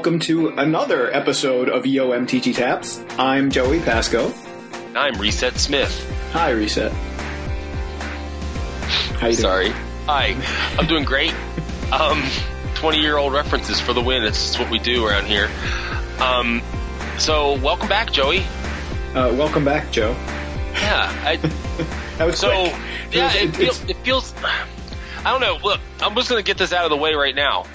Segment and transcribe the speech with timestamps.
[0.00, 3.04] welcome to another episode of Yo MTG Taps.
[3.18, 4.32] I'm Joey Pasco.
[4.96, 5.92] I'm Reset Smith.
[6.32, 6.90] Hi, Reset.
[9.20, 9.34] How you doing?
[9.34, 9.68] Sorry.
[10.06, 10.34] Hi.
[10.78, 11.34] I'm doing great.
[11.92, 12.24] Um,
[12.76, 14.24] 20 year old references for the win.
[14.24, 15.50] It's what we do around here.
[16.18, 16.62] Um,
[17.18, 18.38] so welcome back, Joey.
[19.14, 20.12] Uh, welcome back, Joe.
[20.72, 21.12] Yeah.
[21.26, 21.36] I,
[22.16, 22.74] That was so quick.
[23.12, 24.34] yeah, was- it, it- feels, it feels.
[24.42, 25.58] I don't know.
[25.62, 27.66] Look, I'm just going to get this out of the way right now.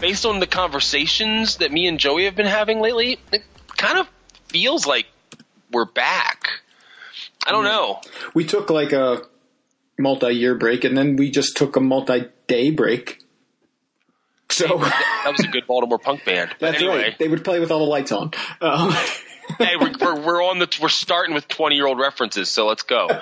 [0.00, 3.42] Based on the conversations that me and Joey have been having lately, it
[3.76, 4.08] kind of
[4.48, 5.06] feels like
[5.70, 6.48] we're back.
[7.46, 8.00] I don't know.
[8.34, 9.22] we took like a
[9.98, 13.20] multi-year break, and then we just took a multi-day break.
[14.50, 16.54] So That was a good Baltimore punk band.
[16.60, 17.18] That's anyway, right.
[17.18, 18.30] They would play with all the lights on.
[18.60, 18.90] Um,
[19.58, 22.82] hey, we're, we're, we're on the we're starting with 20 year old references, so let's
[22.82, 23.08] go.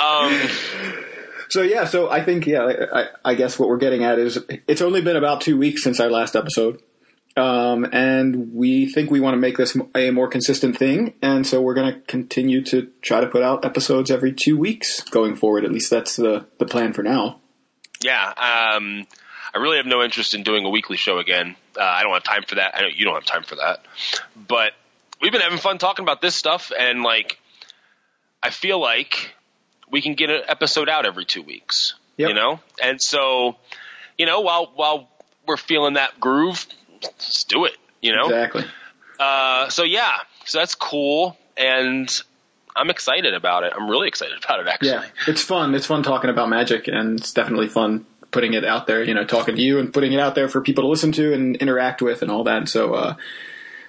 [0.00, 0.40] Um,
[1.50, 4.82] So yeah, so I think yeah, I, I guess what we're getting at is it's
[4.82, 6.82] only been about two weeks since our last episode,
[7.36, 11.62] um, and we think we want to make this a more consistent thing, and so
[11.62, 15.64] we're going to continue to try to put out episodes every two weeks going forward.
[15.64, 17.40] At least that's the the plan for now.
[18.02, 19.06] yeah, um,
[19.54, 21.56] I really have no interest in doing a weekly show again.
[21.78, 22.74] Uh, I don't have time for that.
[22.76, 23.84] I know you don't have time for that,
[24.36, 24.72] but
[25.22, 27.38] we've been having fun talking about this stuff, and like,
[28.42, 29.34] I feel like
[29.90, 31.94] we can get an episode out every two weeks.
[32.16, 32.28] Yep.
[32.30, 33.56] You know, and so
[34.16, 35.08] you know, while while
[35.46, 36.66] we're feeling that groove,
[37.02, 37.76] let's do it.
[38.02, 38.64] You know, Exactly.
[39.18, 42.08] Uh, so yeah, so that's cool, and
[42.76, 43.72] I'm excited about it.
[43.74, 44.90] I'm really excited about it, actually.
[44.90, 45.74] Yeah, it's fun.
[45.74, 49.02] It's fun talking about magic, and it's definitely fun putting it out there.
[49.02, 51.32] You know, talking to you and putting it out there for people to listen to
[51.32, 52.68] and interact with and all that.
[52.68, 53.14] So, uh,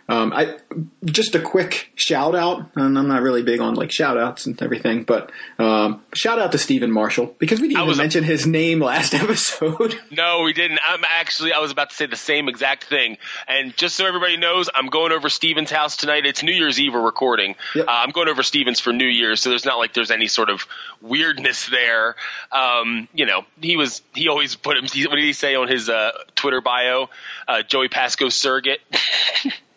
[0.09, 0.57] um, I
[1.05, 4.59] just a quick shout out, and I'm not really big on like shout outs and
[4.59, 8.79] everything, but um, shout out to Stephen Marshall because we didn't even mention his name
[8.79, 9.99] last episode.
[10.09, 10.79] No, we didn't.
[10.83, 13.17] I'm actually, I was about to say the same exact thing.
[13.47, 16.25] And just so everybody knows, I'm going over Steven's house tonight.
[16.25, 16.95] It's New Year's Eve.
[16.95, 17.53] We're recording.
[17.75, 17.87] Yep.
[17.87, 20.49] Uh, I'm going over Steven's for New Year's, so there's not like there's any sort
[20.49, 20.65] of
[21.01, 22.15] weirdness there.
[22.51, 25.67] Um, you know, he was, he always put him, he, what did he say on
[25.67, 27.11] his uh, Twitter bio?
[27.47, 28.81] Uh, Joey Pasco surrogate.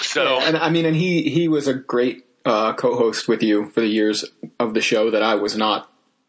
[0.00, 3.80] so, and I mean, and he he was a great uh, co-host with you for
[3.80, 4.24] the years
[4.58, 5.86] of the show that I was not.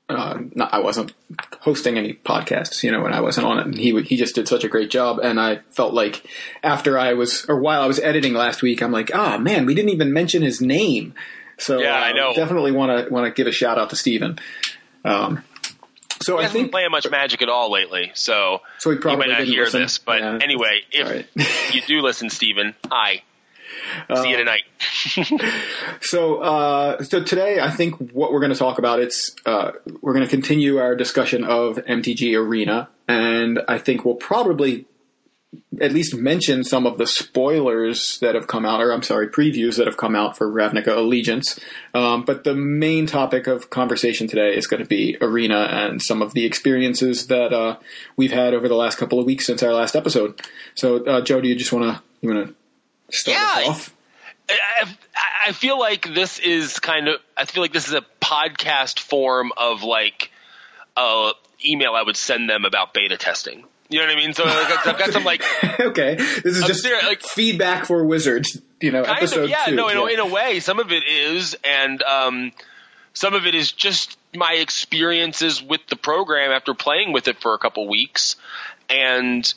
[0.10, 1.14] Uh, not, I wasn't
[1.62, 3.66] hosting any podcasts, you know, when I wasn't on it.
[3.68, 6.26] And he he just did such a great job, and I felt like
[6.64, 9.74] after I was or while I was editing last week, I'm like, ah, man, we
[9.74, 11.14] didn't even mention his name.
[11.58, 12.34] So Yeah, I uh, know.
[12.34, 14.38] definitely want to want to give a shout out to Steven.
[15.06, 15.44] Um,
[16.22, 19.28] so he I think playing much magic at all lately, so So he you probably
[19.28, 19.82] might not hear listen.
[19.82, 19.98] this.
[19.98, 20.40] But Yeah.
[20.42, 21.74] anyway, if right.
[21.74, 23.24] you do listen, Stephen, hi.
[24.10, 24.64] See Uh, you tonight.
[26.02, 29.72] So, uh, so today, I think what we're going to talk about it's uh,
[30.02, 34.86] we're going to continue our discussion of MTG Arena, and I think we'll probably
[35.82, 39.78] at least mention some of the spoilers that have come out, or I'm sorry, previews
[39.78, 41.60] that have come out for Ravnica Allegiance.
[41.94, 46.22] Um, but the main topic of conversation today is going to be Arena and some
[46.22, 47.78] of the experiences that uh,
[48.16, 50.40] we've had over the last couple of weeks since our last episode.
[50.76, 52.48] So, uh, Joe, do you just want to you want
[53.10, 53.96] to start us Yeah, off?
[54.50, 54.96] I,
[55.48, 57.20] I feel like this is kind of.
[57.36, 60.32] I feel like this is a podcast form of like
[60.96, 61.32] a
[61.66, 63.64] email I would send them about beta testing.
[63.92, 64.34] You know what I mean?
[64.34, 65.44] So like, I've got some like
[65.80, 68.60] okay, this is I'm just serious, like- feedback for wizards.
[68.80, 69.76] You know, episode of yeah two.
[69.76, 72.52] no in, a- in a way some of it is and um,
[73.14, 77.54] some of it is just my experiences with the program after playing with it for
[77.54, 78.38] a couple weeks
[78.90, 79.54] and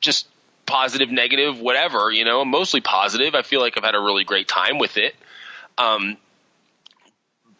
[0.00, 0.26] just
[0.66, 4.46] positive negative whatever you know mostly positive i feel like i've had a really great
[4.48, 5.14] time with it
[5.78, 6.18] um,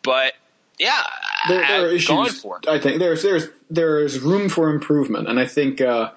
[0.03, 0.35] but
[0.79, 1.03] yeah
[1.47, 2.45] there, there are issues.
[2.67, 6.11] I think there's there's there's room for improvement, and I think uh,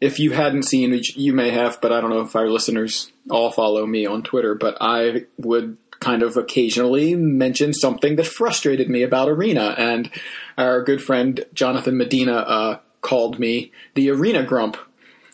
[0.00, 3.50] if you hadn't seen, you may have, but I don't know if our listeners all
[3.50, 9.02] follow me on Twitter, but I would kind of occasionally mention something that frustrated me
[9.02, 10.10] about Arena, and
[10.56, 14.76] our good friend Jonathan Medina uh, called me the Arena Grump.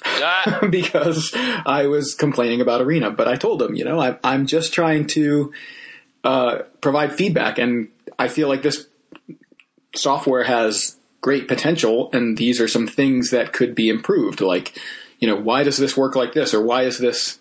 [0.04, 3.10] Ah, because I was complaining about Arena.
[3.10, 5.52] But I told him, you know, I, I'm just trying to
[6.24, 7.88] uh, provide feedback, and
[8.18, 8.86] I feel like this
[9.94, 14.40] software has great potential, and these are some things that could be improved.
[14.40, 14.78] Like,
[15.18, 17.38] you know, why does this work like this, or why is this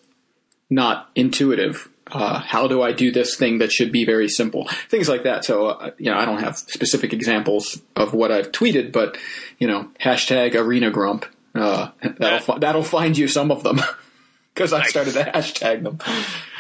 [0.70, 1.90] not intuitive?
[2.10, 4.68] Uh, how do I do this thing that should be very simple?
[4.90, 5.44] Things like that.
[5.44, 9.18] So, uh, you know, I don't have specific examples of what I've tweeted, but
[9.60, 11.26] you know, hashtag Arena Grump.
[11.54, 13.82] Uh, that'll fi- that'll find you some of them
[14.54, 14.90] because I Nice.
[14.90, 15.98] started to hashtag them.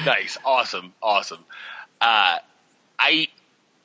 [0.06, 1.46] nice awesome awesome
[2.02, 2.38] uh,
[3.00, 3.28] i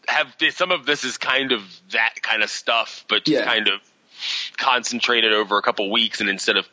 [0.09, 1.63] have this, some of this is kind of
[1.93, 3.45] that kind of stuff but just Yeah.
[3.45, 3.81] kind of
[4.57, 6.69] concentrated over a couple weeks and instead of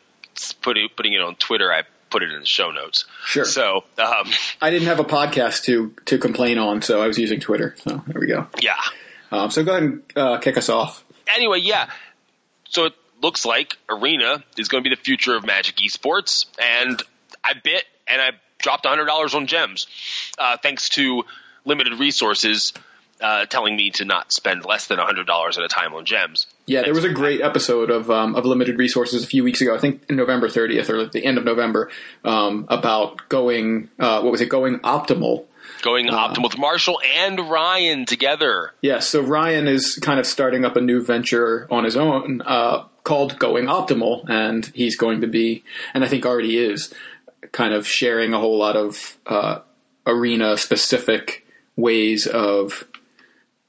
[0.62, 3.06] putting putting it on Twitter, I put it in the show notes.
[3.26, 3.46] Sure.
[3.46, 4.30] So um,
[4.62, 7.76] I didn't have a podcast to to complain on, so I was using Twitter.
[7.84, 8.48] So there we go.
[8.62, 8.76] yeah.
[9.32, 11.04] Um, so go ahead and uh, kick us off.
[11.36, 11.90] Anyway, yeah.
[12.70, 17.02] So it looks like Arena is going to be the future of Magic Esports, and
[17.44, 19.88] I bit and I dropped hundred dollars on gems,
[20.38, 21.24] uh, thanks to
[21.66, 22.74] limited resources.
[23.22, 26.48] Uh, telling me to not spend less than hundred dollars at a time on gems.
[26.68, 29.76] Yeah, there was a great episode of um, of limited resources a few weeks ago.
[29.76, 31.92] I think in November 30th or the end of November
[32.24, 35.48] um, about going uh, what was it going optimal.
[35.82, 38.72] Going optimal with Marshall and Ryan together.
[38.82, 42.86] Yeah, so Ryan is kind of starting up a new venture on his own uh,
[43.04, 45.64] called Going Optimal, and he's going to be,
[45.94, 46.94] and I think already is,
[47.52, 49.60] kind of sharing a whole lot of uh,
[50.06, 52.88] arena specific ways of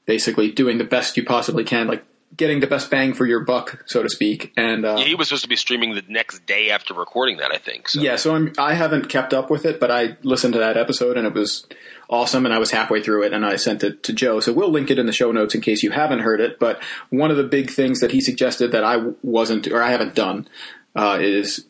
[0.05, 2.03] basically doing the best you possibly can, like
[2.35, 4.53] getting the best bang for your buck, so to speak.
[4.55, 7.57] And uh, He was supposed to be streaming the next day after recording that, I
[7.57, 7.89] think.
[7.89, 8.01] So.
[8.01, 11.17] yeah, so I'm, I haven't kept up with it, but I listened to that episode
[11.17, 11.67] and it was
[12.09, 12.45] awesome.
[12.45, 14.39] And I was halfway through it and I sent it to Joe.
[14.39, 16.57] So we'll link it in the show notes in case you haven't heard it.
[16.59, 20.15] But one of the big things that he suggested that I wasn't or I haven't
[20.15, 20.47] done
[20.95, 21.65] uh, is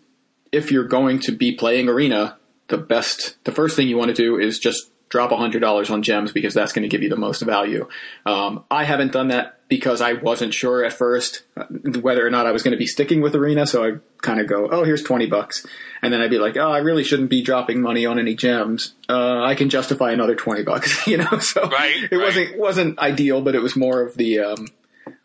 [0.51, 2.37] if you're going to be playing Arena,
[2.67, 6.31] the best, the first thing you want to do is just drop $100 on gems
[6.31, 7.87] because that's going to give you the most value.
[8.25, 11.65] Um, I haven't done that because I wasn't sure at first uh,
[11.99, 13.67] whether or not I was going to be sticking with Arena.
[13.67, 15.65] So I kind of go, oh, here's 20 bucks.
[16.01, 18.93] And then I'd be like, oh, I really shouldn't be dropping money on any gems.
[19.09, 21.39] Uh, I can justify another 20 bucks, you know?
[21.39, 22.25] So Right, it right.
[22.25, 24.67] wasn't, wasn't ideal, but it was more of the, um,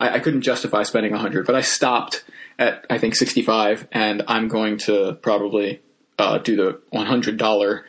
[0.01, 2.25] I, I couldn't justify spending 100, but I stopped
[2.59, 5.81] at, I think, 65 and I'm going to probably,
[6.19, 7.83] uh, do the $100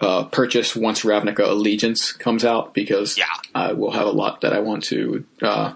[0.00, 3.26] uh, purchase once Ravnica Allegiance comes out because Yeah.
[3.54, 5.74] I will have a lot that I want to uh,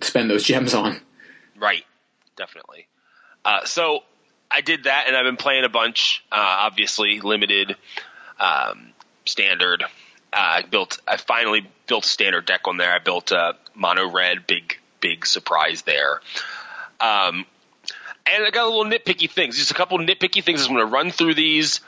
[0.00, 1.00] spend those gems on.
[1.56, 1.84] Right,
[2.36, 2.86] definitely.
[3.44, 4.00] Uh, so
[4.50, 6.22] I did that, and I've been playing a bunch.
[6.30, 7.76] Uh, obviously, limited,
[8.38, 8.92] um,
[9.24, 9.82] standard.
[9.82, 9.86] Uh,
[10.32, 11.00] I built.
[11.08, 12.92] I finally built a standard deck on there.
[12.92, 14.46] I built a mono red.
[14.46, 16.20] Big, big surprise there.
[17.02, 17.44] Um,
[18.24, 19.58] and I got a little nitpicky things.
[19.58, 20.64] Just a couple nitpicky things.
[20.64, 21.80] I'm going to run through these.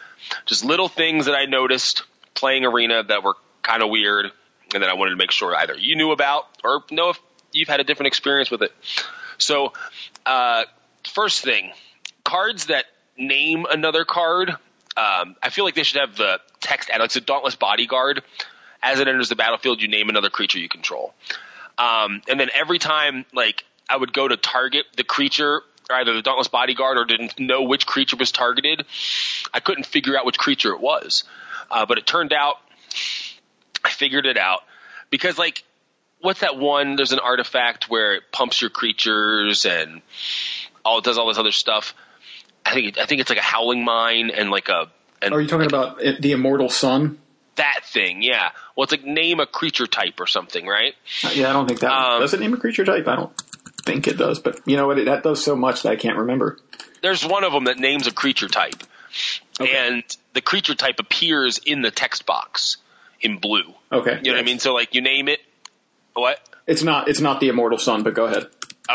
[0.44, 2.02] Just little things that I noticed
[2.34, 4.32] playing arena that were kind of weird,
[4.74, 7.20] and that I wanted to make sure either you knew about or know if
[7.52, 8.72] you've had a different experience with it.
[9.38, 9.72] So,
[10.26, 10.64] uh,
[11.14, 11.72] first thing,
[12.24, 14.50] cards that name another card.
[14.96, 17.04] Um, I feel like they should have the text added.
[17.04, 18.22] It's a Dauntless Bodyguard.
[18.82, 21.14] As it enters the battlefield, you name another creature you control.
[21.78, 26.22] Um, and then every time, like, I would go to target the creature, either the
[26.22, 28.84] Dauntless Bodyguard or didn't know which creature was targeted,
[29.52, 31.24] I couldn't figure out which creature it was.
[31.70, 32.56] Uh, but it turned out
[33.84, 34.60] I figured it out
[35.10, 35.62] because, like,
[36.20, 36.96] what's that one?
[36.96, 40.00] There's an artifact where it pumps your creatures and
[40.84, 41.94] all it does all this other stuff.
[42.64, 45.46] I think I think it's like a howling mine and like a and Are you
[45.48, 47.18] talking like about it, the Immortal Sun?
[47.56, 48.22] that thing?
[48.22, 48.50] Yeah.
[48.74, 50.94] Well, it's like name a creature type or something, right?
[51.34, 53.06] Yeah, I don't think that Um, does it name a creature type.
[53.06, 53.32] I don't
[53.84, 54.98] think it does, but you know what?
[54.98, 56.58] It, that does so much that I can't remember.
[57.02, 58.82] There's one of them that names a creature type,
[59.60, 59.70] Okay.
[59.76, 62.78] and the creature type appears in the text box
[63.20, 63.74] in blue.
[63.92, 64.58] Okay, You know what I mean?
[64.58, 65.40] So like you name it.
[66.14, 66.38] What?
[66.66, 67.08] It's not.
[67.08, 68.46] It's not the Immortal Sun, but go ahead.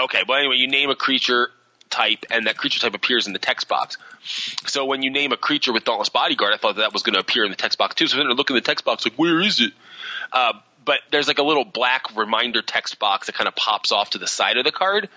[0.03, 1.51] Okay, well anyway, you name a creature
[1.89, 3.97] type, and that creature type appears in the text box.
[4.67, 7.19] So when you name a creature with Dauntless Bodyguard, I thought that was going to
[7.19, 8.07] appear in the text box too.
[8.07, 9.71] So then I look in the text box, like where is it?
[10.31, 10.53] Uh,
[10.89, 14.17] but there's like a little black reminder text box that kind of pops off to
[14.17, 15.07] the side of the card,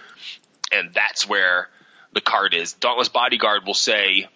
[0.71, 1.71] and that's where
[2.13, 2.75] the card is.
[2.75, 4.29] Dauntless Bodyguard will say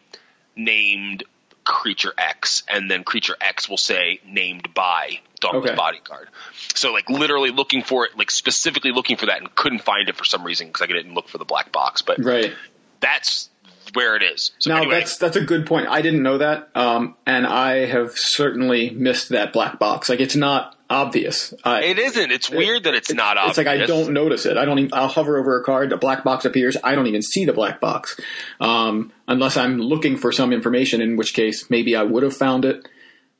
[0.56, 1.24] named
[1.62, 5.76] creature X, and then creature X will say named by Dauntless Okay.
[5.76, 6.28] Bodyguard.
[6.74, 10.16] So like literally looking for it, like specifically looking for that, and couldn't find it
[10.16, 12.00] for some reason because I didn't look for the black box.
[12.00, 12.54] But Right.
[13.00, 13.50] that's
[13.92, 14.52] where it is.
[14.60, 15.86] So Now anyway, that's that's a good point.
[15.88, 20.08] I didn't know that, um, and I have certainly missed that black box.
[20.08, 21.52] Like it's not obvious.
[21.64, 22.30] I, it isn't.
[22.30, 23.58] It's weird that it's not obvious.
[23.58, 24.56] It's like I don't notice it.
[24.56, 24.78] I don't.
[24.78, 25.90] Even, I'll hover over a card.
[25.90, 26.76] The black box appears.
[26.82, 28.18] I don't even see the black box,
[28.60, 31.00] um, unless I'm looking for some information.
[31.00, 32.88] In which case, maybe I would have found it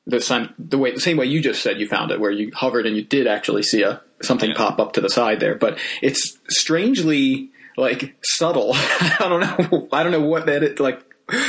[0.06, 2.50] the same the way the same way you just said you found it, where you
[2.54, 4.56] hovered and you did actually see a something Yeah.
[4.56, 5.54] pop up to the side there.
[5.54, 8.70] But it's strangely like subtle.
[8.74, 9.88] I don't know.
[9.92, 11.02] I don't know what that is, like.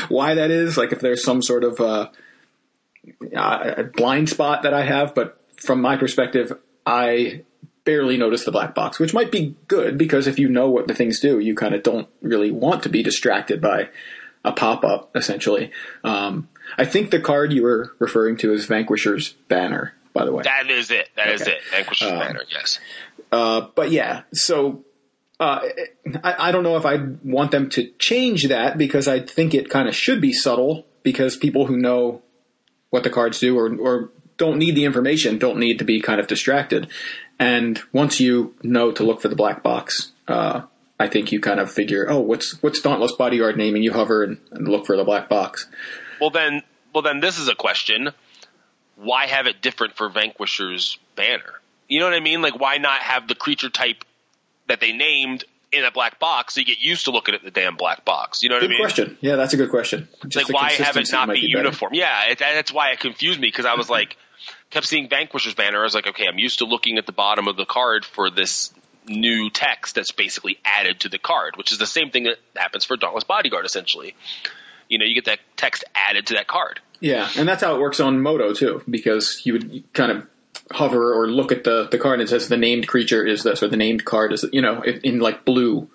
[0.09, 0.75] Why that is?
[0.75, 2.09] Like if there's some sort of uh,
[3.35, 6.53] uh, blind spot that I have, but from my perspective,
[6.85, 7.43] I
[7.83, 10.93] barely notice the black box, which might be good because if you know what the
[10.93, 13.89] things do, you kind of don't really want to be distracted by
[14.43, 15.71] a pop up, essentially.
[16.03, 20.43] Um, I think the card you were referring to is Vanquisher's Banner, by the way.
[20.43, 21.09] That is it.
[21.15, 21.51] That is Okay.
[21.53, 21.61] it.
[21.71, 22.43] Vanquisher's Um, banner.
[22.49, 22.79] Yes.
[23.31, 24.83] Uh, but yeah, so
[25.39, 25.61] uh,
[26.23, 29.69] I, I don't know if I want them to change that because I think it
[29.69, 32.21] kind of should be subtle because people who know
[32.89, 36.20] what the cards do or, or don't need the information don't need to be kind
[36.20, 36.88] of distracted.
[37.39, 40.62] And once you know to look for the black box, uh,
[41.00, 44.24] I think you kind of figure, oh, what's what's Dauntless Bodyguard name, and you hover
[44.24, 45.67] and, and look for the black box.
[46.20, 46.63] Well then,
[46.94, 48.10] well then, this is a question:
[48.96, 51.62] Why have it different for Vanquisher's banner?
[51.88, 52.41] You know what I mean?
[52.41, 54.03] Like, why not have the creature type
[54.67, 57.51] that they named in a black box so you get used to looking at the
[57.51, 58.41] damn black box?
[58.41, 58.82] You know what Good I mean?
[58.82, 59.17] question.
[59.22, 60.08] Yeah, that's a good question.
[60.27, 61.63] Just like why have it not be, better.
[61.63, 61.94] uniform?
[61.94, 64.17] Yeah, it, that's why it confused me because I was like,
[64.69, 65.79] kept seeing Vanquisher's banner.
[65.79, 68.29] I was like, okay, I'm used to looking at the bottom of the card for
[68.29, 68.74] this
[69.07, 72.83] new text that's basically added to the card, which is the same thing that happens
[72.86, 73.65] for Dauntless Bodyguard.
[73.65, 74.15] Essentially,
[74.89, 76.79] you know, you get that text added to that card.
[77.00, 80.27] Yeah, and that's how it works on MODO too, because you would kind of
[80.71, 83.63] hover or look at the, the card and it says the named creature is this
[83.63, 85.89] or the named card is you know in, like blue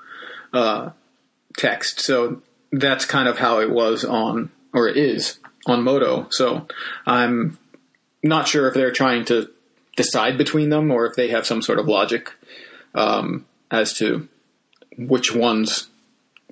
[0.52, 0.90] uh,
[1.56, 2.00] text.
[2.00, 6.28] So that's kind of how it was on or it is on MODO.
[6.30, 6.66] So
[7.06, 7.58] I'm
[8.22, 9.50] not sure if they're trying to
[9.96, 12.32] decide between them or if they have some sort of logic
[12.94, 14.28] um, as to
[14.96, 15.88] which ones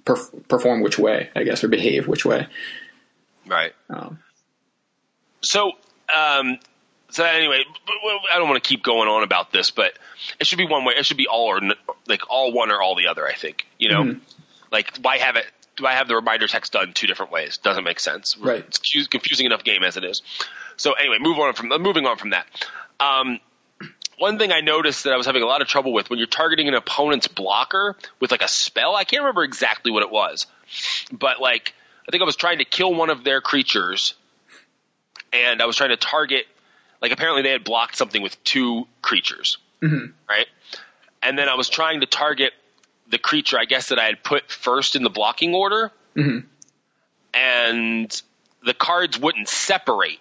[0.05, 2.47] perf- perform which way, I guess, or behave which way.
[3.47, 3.73] Right.
[3.89, 4.19] Um,
[5.43, 5.73] So,
[6.15, 6.59] um,
[7.11, 7.65] so anyway,
[8.33, 9.93] I don't want to keep going on about this, but
[10.39, 10.95] it should be one way.
[10.97, 11.61] It should be all or
[12.07, 13.27] like all one or all the other.
[13.27, 14.17] I think you know,
[14.71, 15.47] like why have it?
[15.77, 17.57] Do I have the reminder text done two different ways?
[17.57, 18.37] Doesn't make sense.
[18.37, 18.65] Right.
[18.67, 20.23] It's confusing enough game as it is.
[20.81, 22.47] So anyway, move on from moving on from that.
[22.99, 23.39] Um,
[24.17, 26.27] one thing I noticed that I was having a lot of trouble with when you're
[26.27, 28.97] targeting an opponent's blocker with like a spell.
[28.97, 30.47] I can't remember exactly what it was,
[31.13, 31.75] but like
[32.09, 34.15] I think I was trying to kill one of their creatures,
[35.35, 36.47] and I was trying to target.
[37.03, 39.59] Like apparently they had blocked something with two creatures,
[40.31, 40.47] right?
[41.23, 42.55] And then I was trying to target
[43.11, 45.93] the creature I guess that I had put first in the blocking order,
[47.35, 48.23] and
[48.65, 50.21] the cards wouldn't separate.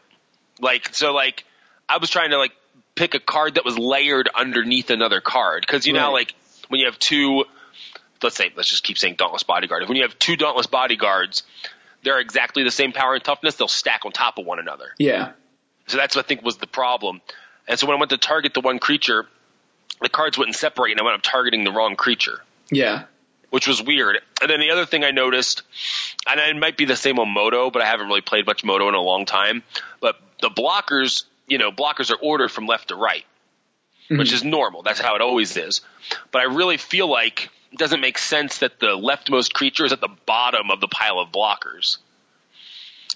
[0.59, 1.45] Like so, like
[1.87, 2.51] I was trying to like
[2.95, 6.33] pick a card that was layered underneath another card because you know like
[6.67, 7.45] when you have two.
[8.21, 9.87] Let's say let's just keep saying Dauntless Bodyguard.
[9.87, 11.43] When you have two Dauntless Bodyguards,
[12.03, 13.55] they're exactly the same power and toughness.
[13.55, 14.93] They'll stack on top of one another.
[14.97, 15.31] yeah,
[15.87, 17.21] So that's what I think was the problem.
[17.67, 19.25] And so when I went to target the one creature,
[20.01, 22.39] the cards wouldn't separate, and I wound up targeting the wrong creature,
[22.69, 23.05] yeah,
[23.49, 24.19] which was weird.
[24.41, 25.63] And then the other thing I noticed,
[26.27, 28.87] and it might be the same on MODO, but I haven't really played much MODO
[28.89, 29.63] in a long time.
[30.01, 33.25] But the blockers, you know, blockers are ordered from left to right,
[34.05, 34.17] mm-hmm.
[34.17, 34.83] which is normal.
[34.83, 35.81] That's how it always is.
[36.31, 40.01] But I really feel like it doesn't make sense that the leftmost creature is at
[40.01, 41.97] the bottom of the pile of blockers.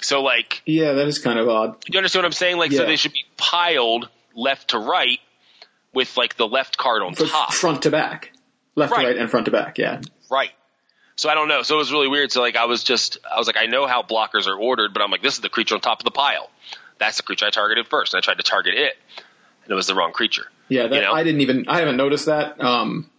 [0.02, 0.94] So like yeah.
[0.94, 1.78] That is kind of odd.
[1.88, 2.58] you understand what I'm saying?
[2.58, 5.20] Like, so they should be piled left to right
[5.94, 7.54] with like the left card on F- top.
[7.54, 8.34] front to back,
[8.76, 9.02] left Right.
[9.04, 9.78] to right, and front to back.
[9.78, 10.02] Yeah,
[10.34, 10.52] Right.
[11.16, 11.62] So I don't know.
[11.62, 12.32] So it was really weird.
[12.32, 15.04] So like I was just I was like I know how blockers are ordered, but
[15.04, 16.50] I'm like this is the creature on top of the pile.
[16.98, 18.94] That's the creature I targeted first, and I tried to target it,
[19.64, 20.46] and it was the wrong creature.
[20.70, 20.88] yeah.
[20.88, 21.14] That You know?
[21.14, 21.68] I didn't even.
[21.68, 22.60] I haven't noticed that.
[22.60, 23.10] Um,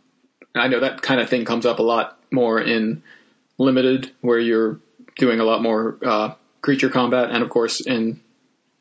[0.56, 3.02] I know that kind of thing comes up a lot more in
[3.58, 4.80] limited, where you're
[5.16, 8.20] doing a lot more uh, creature combat, and of course in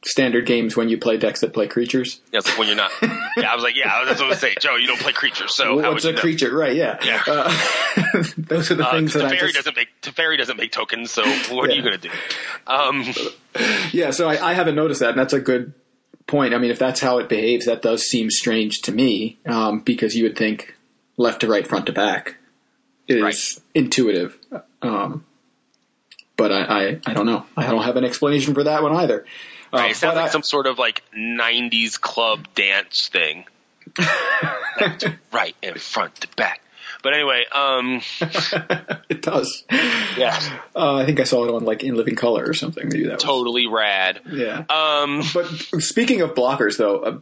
[0.05, 2.19] standard games when you play decks that play creatures.
[2.31, 2.91] Yeah, it's like when you're not.
[3.01, 4.55] yeah, I was like, yeah, that's what I was saying.
[4.59, 6.19] Joe, you don't play creatures, so how What's a know?
[6.19, 6.55] creature?
[6.55, 6.75] Right?
[6.75, 6.97] Yeah.
[7.03, 7.21] Yeah.
[7.27, 7.49] Uh,
[8.37, 11.11] those are the Uh, things that I Teferi just, doesn't make Teferi doesn't make tokens,
[11.11, 12.13] so what are you going to do?
[12.67, 13.05] Um,
[13.91, 15.73] Yeah, so I, I haven't noticed that, and that's a good
[16.25, 16.53] point.
[16.53, 20.15] I mean, if that's how it behaves, that does seem strange to me, um, because
[20.15, 20.75] you would think
[21.17, 22.37] left to right, front to back
[23.07, 23.59] is Right.
[23.75, 24.37] intuitive.
[24.81, 25.25] Um,
[26.35, 27.45] but I, I, I don't know.
[27.55, 29.23] I don't have an explanation for that one either.
[29.73, 33.45] Uh, Right, it sounds like I- some sort of like '90s club dance thing.
[35.31, 36.61] Right, and front to back.
[37.01, 38.01] But anyway, um,
[39.09, 39.63] it does.
[40.17, 40.39] yeah,
[40.75, 42.87] Uh, I think I saw it on like In Living Color or something.
[42.87, 44.21] Maybe that was totally rad.
[44.31, 44.63] yeah.
[44.69, 45.47] Um, But
[45.81, 47.19] speaking of blockers, though, uh,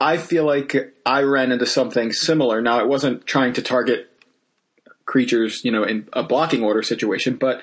[0.00, 2.60] I feel like I ran into something similar.
[2.60, 4.10] Now, it wasn't trying to target
[5.06, 7.62] creatures, you know, in a blocking order situation, but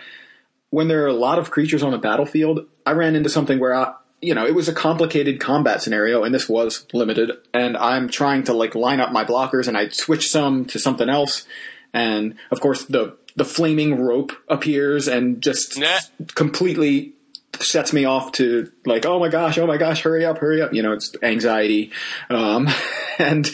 [0.72, 3.74] when there are a lot of creatures on a battlefield, I ran into something where
[3.76, 8.10] I, you know, it was a complicated combat scenario, and this was limited, and I'm
[8.10, 11.46] trying to like line up my blockers, and I switch some to something else,
[11.94, 16.00] and of course the the flaming rope appears and just Nah.
[16.36, 17.14] completely
[17.60, 20.74] sets me off to like, oh my gosh, oh my gosh, hurry up, hurry up.
[20.74, 21.92] You know, it's anxiety.
[22.30, 22.68] Um,
[23.20, 23.50] and,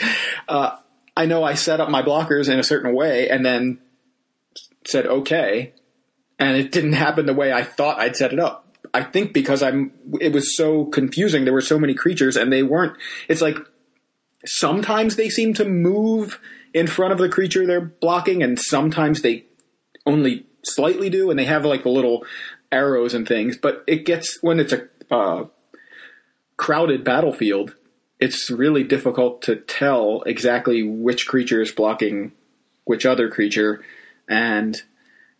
[0.48, 0.78] uh,
[1.18, 3.80] I know I set up my blockers in a certain way and then
[4.86, 5.74] said, okay.
[6.38, 8.65] And it didn't happen the way I thought I'd set it up.
[8.94, 11.44] I think because I'm, it was so confusing.
[11.44, 13.58] There were so many creatures and they weren't, it's like
[14.46, 16.40] sometimes they seem to move
[16.74, 19.46] in front of the creature they're blocking, and sometimes they
[20.06, 22.26] only slightly do, and they have like the little
[22.72, 23.58] arrows and things.
[23.58, 25.46] But it gets when it's a uh,
[26.58, 27.76] crowded battlefield,
[28.20, 32.34] it's really difficult to tell exactly which creature is blocking
[32.84, 33.84] which other creature,
[34.28, 34.84] and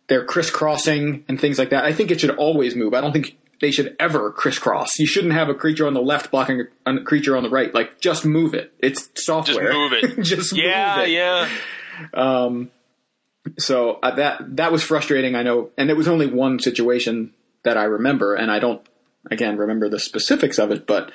[0.08, 1.84] they're crisscrossing and things like that.
[1.84, 2.94] I think it should always move.
[2.94, 4.98] I don't think they should ever crisscross.
[4.98, 7.74] You shouldn't have a creature on the left blocking a, creature on the right.
[7.74, 8.72] Like, just move it.
[8.78, 9.72] It's software.
[9.72, 10.22] Just move it.
[10.22, 11.10] just yeah, move it.
[11.10, 11.48] yeah.
[12.14, 12.70] Um,
[13.58, 15.34] so uh, that that was frustrating.
[15.34, 17.32] I know, and it was only one situation
[17.62, 18.86] that I remember, and I don't
[19.30, 21.12] again remember the specifics of it, but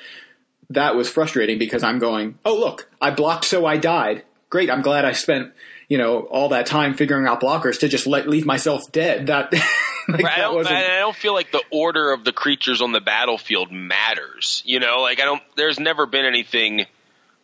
[0.70, 4.24] that was frustrating because I'm going, oh look, I blocked, so I died.
[4.50, 5.52] Great, I'm glad I spent
[5.88, 9.26] you know all that time figuring out blockers to just let leave myself dead.
[9.28, 9.52] That
[10.08, 13.00] like, Right, I don't, I don't feel like the order of the creatures on the
[13.00, 14.62] battlefield matters.
[14.66, 15.42] You know, like I don't.
[15.56, 16.86] There's never been anything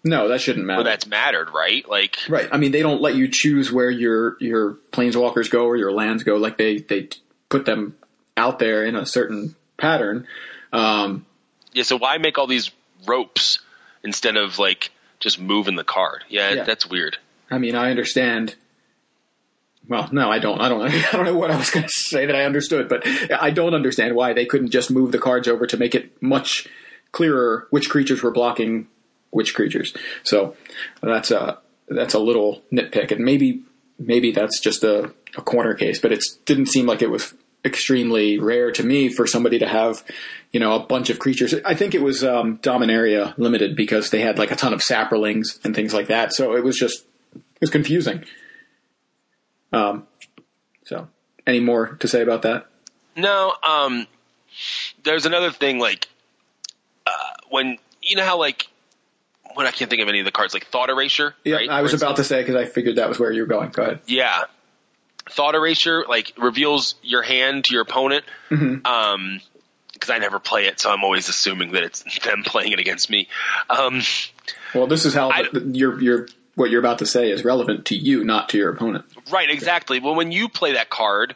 [0.04, 0.84] no, that shouldn't matter.
[0.84, 1.86] that's mattered, right?
[1.88, 2.48] Like, Right.
[2.52, 6.22] I mean, they don't let you choose where your your planeswalkers go or your lands
[6.22, 6.36] go.
[6.36, 7.08] Like they they
[7.48, 7.96] put them
[8.36, 10.26] out there in a certain pattern.
[10.72, 11.26] Um,
[11.72, 11.82] yeah.
[11.82, 12.70] So why make all these
[13.06, 13.58] ropes
[14.04, 14.90] instead of like
[15.20, 16.24] just moving the card?
[16.28, 16.64] Yeah, Yeah.
[16.64, 17.18] that's weird.
[17.50, 18.54] I mean, I understand.
[19.88, 20.60] Well, no, I don't.
[20.60, 20.82] I don't.
[20.90, 23.74] I don't know what I was going to say that I understood, but I don't
[23.74, 26.68] understand why they couldn't just move the cards over to make it much
[27.12, 28.86] clearer which creatures were blocking
[29.30, 29.94] which creatures.
[30.22, 30.56] So
[31.02, 33.62] that's a that's a little nitpick, and maybe
[33.98, 37.34] maybe that's just a, a corner case, but it didn't seem like it was
[37.64, 40.04] extremely rare to me for somebody to have
[40.52, 41.54] you know a bunch of creatures.
[41.64, 45.64] I think it was um, Dominaria limited because they had like a ton of saprolings
[45.64, 46.32] and things like that.
[46.32, 47.04] So it was just
[47.60, 48.24] was confusing.
[49.72, 50.06] Um,
[50.84, 51.08] so
[51.46, 52.66] any more to say about that?
[53.16, 54.06] No, um,
[55.04, 56.08] there's another thing like
[57.06, 57.10] uh,
[57.50, 58.66] when you know how like
[59.54, 61.34] when I can't think of any of the cards like Thought Erasure.
[61.44, 61.68] Yeah, right?
[61.68, 63.70] I was about to say because I figured that was where you were going.
[63.70, 64.00] Go ahead.
[64.06, 64.44] Yeah.
[65.30, 68.24] Thought Erasure like reveals your hand to your opponent.
[68.50, 68.86] Mm-hmm.
[68.86, 69.40] Um,
[69.92, 73.10] because I never play it, so I'm always assuming that it's them playing it against
[73.10, 73.26] me.
[73.68, 74.02] Um,
[74.72, 77.86] Well, this is how I- the, your your what you're about to say is relevant
[77.86, 79.04] to you, not to your opponent.
[79.32, 80.00] right, exactly.
[80.00, 81.34] Well, when you play that card,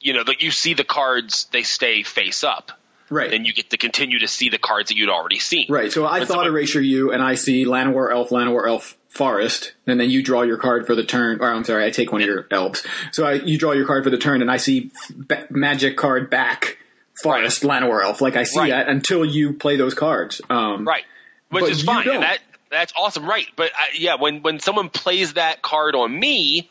[0.00, 2.72] you know that you see the cards they stay face up,
[3.10, 3.32] Right.
[3.32, 5.66] and you get to continue to see the cards that you'd already seen.
[5.68, 5.92] right.
[5.92, 9.72] So I When thought someone- erasure you, and I see Llanowar Elf, Llanowar Elf Forest,
[9.86, 11.38] and then you draw your card for the turn.
[11.40, 12.82] Or I'm sorry, I take one of your elves.
[13.12, 16.30] So I, you draw your card for the turn, and I see ba- magic card
[16.30, 16.78] back.
[17.22, 18.70] Forest, Llanowar Elf, like I see Right.
[18.70, 20.40] that until you play those cards.
[20.48, 21.04] Um, Right.
[21.50, 22.08] Which is fine.
[22.08, 22.38] And that
[22.72, 23.24] that's awesome.
[23.26, 23.46] Right.
[23.54, 26.68] But I, yeah, when when someone plays that card on me,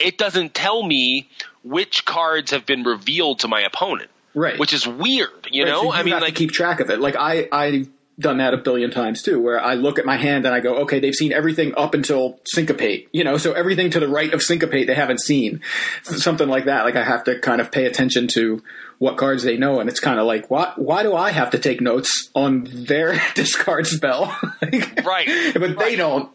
[0.00, 1.28] it doesn't tell me
[1.62, 4.10] which cards have been revealed to my opponent.
[4.34, 4.58] Right.
[4.58, 5.48] Which is weird.
[5.50, 5.80] You Right, know.
[5.82, 7.00] so you I mean, like keep track of it.
[7.00, 7.86] Like I, I
[8.18, 10.78] done that a billion times too, where I look at my hand and I go,
[10.78, 13.08] okay, they've seen everything up until syncopate.
[13.12, 15.60] You know, so everything to the right of syncopate they haven't seen,
[16.02, 16.84] something like that.
[16.84, 18.62] Like I have to kind of pay attention to
[18.98, 21.58] what cards they know, and it's kind of like, why, why do I have to
[21.58, 24.36] take notes on their discard spell?
[24.62, 26.28] Like, Right, but they don't.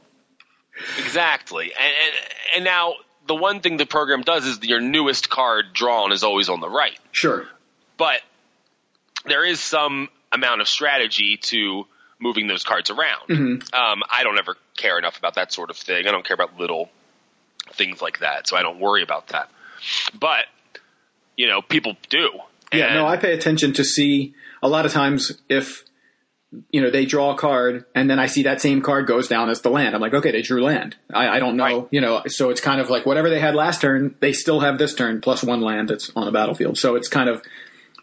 [0.99, 1.71] exactly.
[1.79, 2.15] And, and
[2.55, 2.93] and now
[3.27, 6.69] the one thing the program does is your newest card drawn is always on the
[6.69, 6.97] right.
[7.11, 7.47] Sure.
[7.97, 8.21] but
[9.25, 11.85] there is some amount of strategy to
[12.19, 13.27] moving those cards around.
[13.29, 13.75] Mm-hmm.
[13.75, 16.07] Um, I don't ever care enough about that sort of thing.
[16.07, 16.89] I don't care about little
[17.73, 19.49] things like that, so I don't worry about that.
[20.17, 20.45] But
[21.37, 22.29] you know, people do.
[22.71, 25.83] Yeah, no, I pay attention to see a lot of times if
[26.71, 29.49] you know they draw a card and then I see that same card goes down
[29.49, 29.93] as the land.
[29.95, 30.95] I'm like, okay, they drew land.
[31.13, 31.87] I, I don't know, Right.
[31.91, 32.23] you know.
[32.27, 35.21] So it's kind of like whatever they had last turn, they still have this turn
[35.21, 36.77] plus one land that's on the battlefield.
[36.77, 37.41] So it's kind of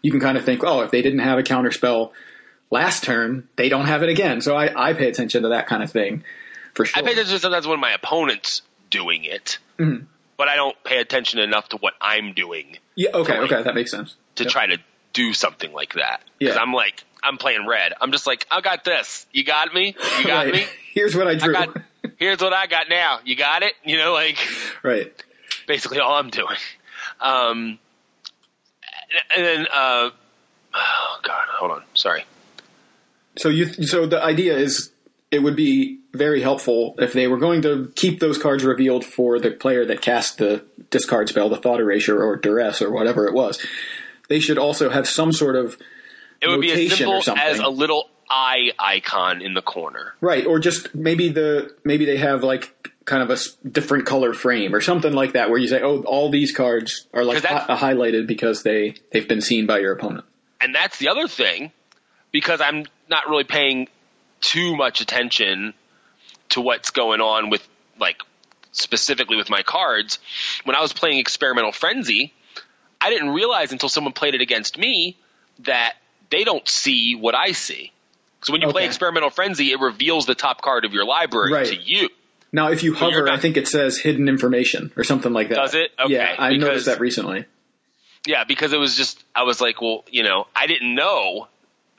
[0.01, 2.13] you can kind of think, oh, if they didn't have a counter spell
[2.69, 4.41] last turn, they don't have it again.
[4.41, 6.23] So I, I pay attention to that kind of thing
[6.73, 7.01] for sure.
[7.01, 10.05] I pay attention to sometimes when my opponent's doing it, Mm-hmm.
[10.37, 13.89] but I don't pay attention enough to what I'm doing yeah, okay, okay, that makes
[13.91, 14.15] sense.
[14.35, 14.51] to Yep.
[14.51, 14.77] try to
[15.13, 16.21] do something like that.
[16.39, 16.61] Because Yeah.
[16.61, 17.93] I'm like, I'm playing red.
[17.99, 19.25] I'm just like, I got this.
[19.31, 19.95] You got me.
[20.19, 20.53] You got Right.
[20.53, 20.65] me.
[20.93, 21.53] Here's what I I drew.
[21.53, 21.77] got.
[22.17, 23.19] Here's what I got now.
[23.25, 23.73] You got it.
[23.85, 24.37] You know, like
[24.83, 25.11] right.
[25.67, 26.57] basically all I'm doing.
[27.19, 27.79] Um,
[29.35, 30.09] and then, uh,
[30.73, 31.83] oh god, hold on.
[31.93, 32.25] Sorry.
[33.37, 34.91] So you so the idea is
[35.31, 39.39] it would be very helpful if they were going to keep those cards revealed for
[39.39, 43.33] the player that cast the discard spell, the thought erasure or duress or whatever it
[43.33, 43.65] was.
[44.27, 45.77] They should also have some sort of
[46.41, 50.13] It would be as simple as a little eye icon in the corner.
[50.21, 54.73] right, or just maybe the maybe they have like kind of a different color frame
[54.75, 58.27] or something like that, where you say, "Oh, all these cards are like hi- highlighted
[58.27, 60.25] because they they've been seen by your opponent."
[60.59, 61.71] And that's the other thing,
[62.31, 63.87] because I'm not really paying
[64.41, 65.73] too much attention
[66.49, 67.67] to what's going on with
[67.99, 68.17] like
[68.71, 70.19] specifically with my cards.
[70.63, 72.33] When I was playing Experimental Frenzy,
[72.99, 75.17] I didn't realize until someone played it against me
[75.59, 75.95] that
[76.29, 77.91] they don't see what I see.
[78.43, 81.67] So when you play Experimental Frenzy, it reveals the top card of your library Right.
[81.67, 82.09] to you.
[82.53, 85.55] Now, if you hover, I think it says hidden information or something like that.
[85.55, 85.91] Does it?
[85.99, 87.45] Okay, yeah, I because- noticed that recently.
[88.27, 91.47] Yeah, because it was just I was like, well, you know, I didn't know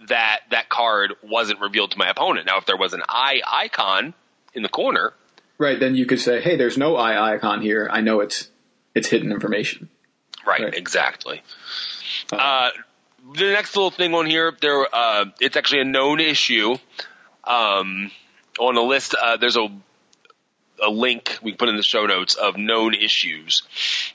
[0.08, 2.46] that that card wasn't revealed to my opponent.
[2.46, 4.14] Now, if there was an eye icon
[4.54, 5.14] in the corner,
[5.58, 7.88] Right, then you could say, "Hey, there's no eye icon here.
[7.90, 8.48] I know it's
[8.94, 9.88] it's hidden information."
[10.46, 10.62] right?
[10.62, 10.74] Right.
[10.74, 11.40] Exactly.
[12.32, 12.70] Uh,
[13.36, 16.74] the next little thing on here, there, uh, it's actually a known issue.
[17.44, 18.10] Um,
[18.58, 19.68] on the list, uh, there's a
[20.82, 23.62] a link we can put in the show notes of known issues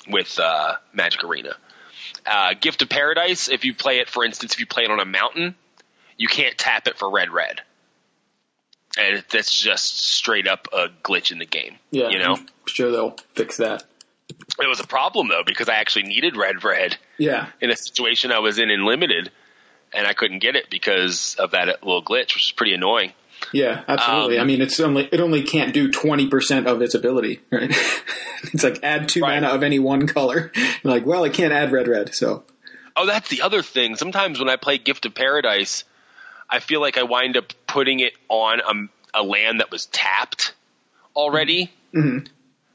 [0.07, 1.55] with uh, Magic Arena.
[2.25, 4.99] Uh, Gift of Paradise, if you play it, for instance, if you play it on
[4.99, 5.55] a mountain,
[6.17, 7.61] you can't tap it for red red.
[8.99, 11.77] And that's just straight up a glitch in the game.
[11.91, 12.35] Yeah, You know?
[12.35, 13.83] I'm sure they'll fix that.
[14.29, 18.31] It was a problem though, because I actually needed red red Yeah, in a situation
[18.31, 19.31] I was in in limited,
[19.93, 23.13] and I couldn't get it because of that little glitch, which is pretty annoying.
[23.53, 24.37] Yeah, absolutely.
[24.37, 27.41] Um, I mean, it's only it only can't do twenty percent of its ability.
[27.51, 27.69] Right?
[28.53, 29.41] it's like add two Right.
[29.41, 30.51] mana of any one color.
[30.55, 32.13] You're like, well, it can't add red, red.
[32.13, 32.43] So
[32.95, 33.95] Oh, that's the other thing.
[33.95, 35.83] Sometimes when I play Gift of Paradise,
[36.49, 40.53] I feel like I wind up putting it on a, a land that was tapped
[41.15, 41.71] already,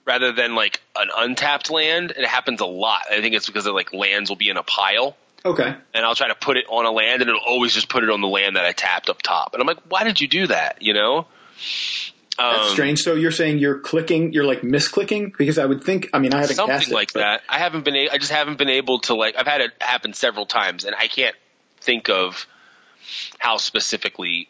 [0.04, 2.12] rather than like an untapped land.
[2.16, 3.02] It happens a lot.
[3.10, 5.16] I think it's because of like lands will be in a pile.
[5.44, 8.02] Okay, and I'll try to put it on a land, and it'll always just put
[8.04, 9.54] it on the land that I tapped up top.
[9.54, 10.82] And I'm like, why did you do that?
[10.82, 11.26] You know?
[12.38, 13.00] that's Um, strange.
[13.00, 16.08] So you're saying you're clicking, you're like misclicking because I would think.
[16.12, 17.42] I mean, I haven't something it, like but- that.
[17.48, 17.94] I haven't been.
[17.96, 19.36] A- I just haven't been able to like.
[19.36, 21.36] I've had it happen several times, and I can't
[21.80, 22.46] think of
[23.38, 24.48] how specifically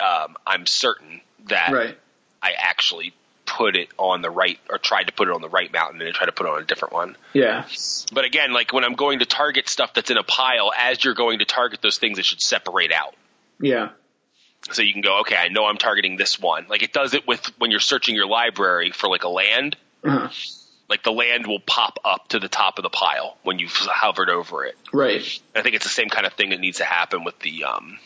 [0.00, 1.98] um, I'm certain that Right.
[2.42, 3.14] I actually
[3.46, 6.06] put it on the right or tried to put it on the right mountain and
[6.06, 7.16] then tried to put it on a different one.
[7.32, 7.66] Yeah.
[8.12, 11.14] But again, like when I'm going to target stuff that's in a pile, as you're
[11.14, 13.14] going to target those things, it should separate out.
[13.60, 13.90] Yeah.
[14.70, 16.66] So you can go, okay, I know I'm targeting this one.
[16.68, 19.76] Like it does it with when you're searching your library for like a land.
[20.02, 20.28] Uh-huh.
[20.88, 24.30] Like the land will pop up to the top of the pile when you've hovered
[24.30, 24.76] over it.
[24.92, 25.16] Right.
[25.54, 27.64] And I think it's the same kind of thing that needs to happen with the
[27.64, 27.98] um,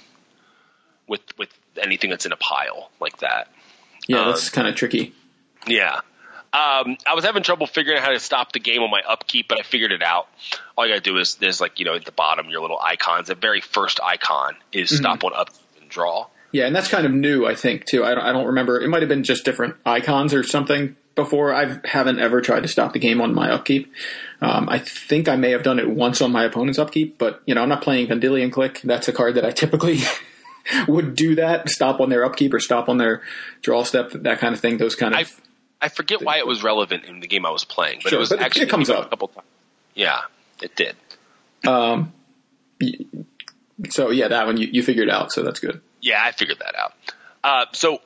[1.07, 1.49] with with
[1.81, 3.49] anything that's in a pile like that.
[4.07, 5.13] Yeah, Um, that's kind of tricky.
[5.69, 6.01] Yeah.
[6.51, 9.49] Um, I was having trouble figuring out how to stop the game on my upkeep,
[9.49, 10.29] but I figured it out.
[10.77, 13.29] All you gotta do is there's like you know at the bottom your little icons.
[13.29, 16.29] The very first icon is stop on upkeep and draw.
[16.51, 18.05] Yeah, and that's kind of new, I think, too.
[18.05, 18.81] I don't, I don't remember.
[18.81, 21.55] It might have been just different icons or something before.
[21.55, 23.93] I haven't ever tried to stop the game on my upkeep.
[24.41, 27.55] Um, I think I may have done it once on my opponent's upkeep, but you
[27.55, 28.81] know, I'm not playing Vendilion Clique.
[28.83, 29.99] That's a card that I typically
[30.89, 33.21] would do that, stop on their upkeep or stop on their
[33.61, 34.79] draw step, that kind of thing.
[34.79, 35.21] Those kind of.
[35.21, 35.48] I,
[35.81, 38.21] I forget why it was relevant in the game I was playing, but Sure, it
[38.21, 39.11] was but actually it comes up a up.
[39.11, 39.47] couple times.
[39.95, 40.21] Yeah,
[40.63, 40.97] it did.
[43.91, 45.81] so yeah, that one you, you figured out, so that's good.
[46.01, 46.95] Yeah, I figured that out.
[47.45, 48.01] Uh, so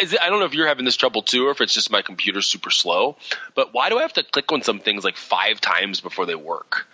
[0.00, 1.90] is it, I don't know if you're having this trouble too, or if it's just
[1.90, 3.16] my computer's super slow.
[3.54, 6.34] But why do I have to click on some things like five times before they
[6.34, 6.86] work?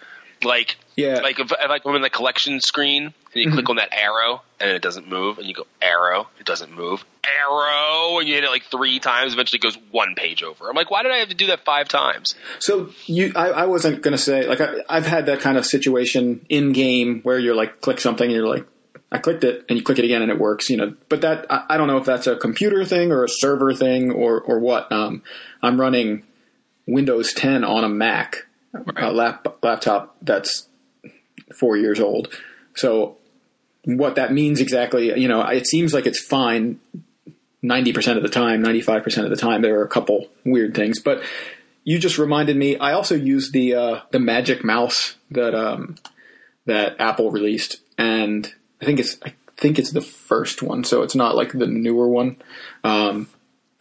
[0.44, 1.14] Like, Yeah.
[1.16, 1.22] Mm-hmm.
[1.24, 4.42] like if, if like I'm in the collection screen and you click on that arrow
[4.61, 7.05] and it doesn't move, and you go arrow, it doesn't move,
[7.38, 10.68] arrow, and you hit it like three times, eventually it goes one page over.
[10.68, 12.35] I'm like, why did I have to do that five times?
[12.59, 16.44] So you, I, I wasn't gonna say like I, I've had that kind of situation
[16.48, 18.66] in game where you're like click something and you're like
[19.11, 20.94] I clicked it and you click it again and it works, you know.
[21.09, 24.11] But that I, I don't know if that's a computer thing or a server thing
[24.11, 24.90] or or what.
[24.92, 25.22] Um,
[25.62, 26.24] I'm running
[26.87, 30.68] Windows 10 on a Mac a lap, laptop that's
[31.54, 32.28] four years old.
[32.74, 33.16] So
[33.85, 36.81] what that means exactly, you know, it seems like it's fine
[37.62, 39.62] 90% of the time, 95% of the time.
[39.62, 41.22] There are a couple weird things, but
[41.85, 42.76] you just reminded me.
[42.76, 45.96] I also use the uh, the Magic Mouse that um,
[46.66, 51.14] that Apple released, and I think it's I think it's the first one, so it's
[51.14, 52.37] not like the newer one.
[52.85, 53.28] Um,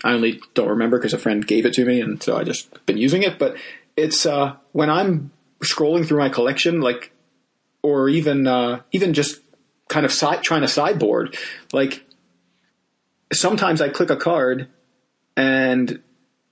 [0.04, 2.86] I only don't remember because a friend gave it to me, and so I just
[2.86, 3.38] been using it.
[3.38, 3.58] But
[3.98, 5.32] it's uh, when I'm
[5.62, 7.12] scrolling through my collection, like,
[7.84, 9.42] or even uh, even just
[9.90, 11.36] kind of side, trying to sideboard,
[11.74, 12.06] like
[13.34, 14.68] sometimes I click a card
[15.36, 16.02] and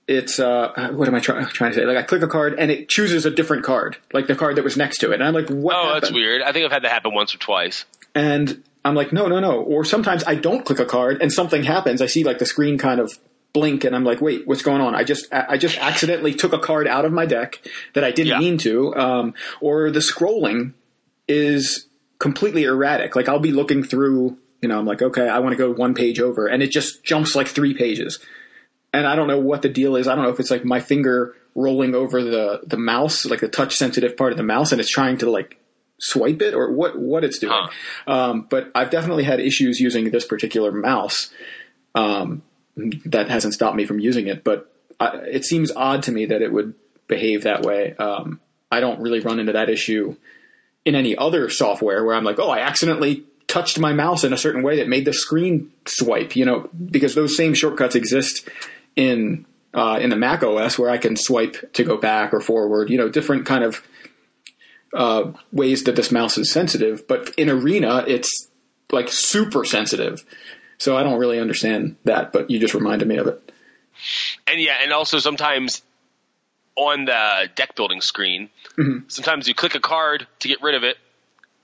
[0.08, 1.84] it's uh what am I try- trying to say?
[1.84, 4.64] Like I click a card and it chooses a different card, like the card that
[4.64, 5.14] was next to it.
[5.14, 6.02] And I'm like, what Oh, happened?
[6.02, 6.42] that's weird.
[6.42, 7.84] I think I've had that happen once or twice.
[8.14, 9.60] And I'm like, no, no, no.
[9.60, 12.00] Or sometimes I don't click a card and something happens.
[12.00, 13.18] I see like the screen kind of
[13.56, 14.94] blink and I'm like, wait, what's going on?
[14.94, 17.50] I just I just accidentally took a card out of my deck
[17.94, 18.38] that I didn't Yeah.
[18.38, 18.94] mean to.
[18.94, 20.72] Um, or the scrolling
[21.28, 21.86] is
[22.18, 23.16] completely erratic.
[23.16, 25.94] Like I'll be looking through, you know, I'm like, okay, I want to go one
[25.94, 28.18] page over, and it just jumps like three pages.
[28.92, 30.06] and I don't know what the deal is.
[30.08, 33.48] I don't know if it's like my finger rolling over the the mouse, like the
[33.48, 35.58] touch sensitive part of the mouse, and it's trying to like
[35.98, 37.52] swipe it or what what it's doing.
[38.06, 38.12] Huh.
[38.16, 41.30] Um, but I've definitely had issues using this particular mouse.
[41.94, 42.42] Um,
[42.76, 46.42] that hasn't stopped me from using it, but I, it seems odd to me that
[46.42, 46.74] it would
[47.06, 47.94] behave that way.
[47.96, 50.16] Um, I don't really run into that issue
[50.84, 54.38] in any other software where I'm like, oh, I accidentally touched my mouse in a
[54.38, 56.36] certain way that made the screen swipe.
[56.36, 58.48] You know, because those same shortcuts exist
[58.94, 62.90] in uh, in the Mac OS where I can swipe to go back or forward.
[62.90, 63.82] You know, different kind of
[64.94, 67.06] uh, ways that this mouse is sensitive.
[67.06, 68.48] But in Arena, it's
[68.90, 70.24] like super sensitive.
[70.78, 73.52] So I don't really understand that, but you just reminded me of it.
[74.46, 75.82] And yeah, and also sometimes
[76.76, 79.08] on the deck building screen, Mm-hmm.
[79.08, 80.98] sometimes you click a card to get rid of it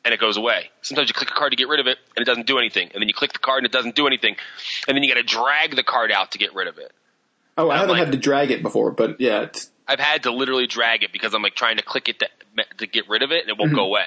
[0.02, 0.70] and it goes away.
[0.80, 2.88] Sometimes you click a card to get rid of it and it doesn't do anything.
[2.94, 4.36] And then you click the card and it doesn't do anything.
[4.88, 6.90] And then you got to drag the card out to get rid of it.
[7.58, 10.22] Oh, I I'm haven't like- had to drag it before, but yeah, it's, I've had
[10.22, 12.28] to literally drag it because I'm like trying to click it to,
[12.78, 14.06] to get rid of it and it won't go away.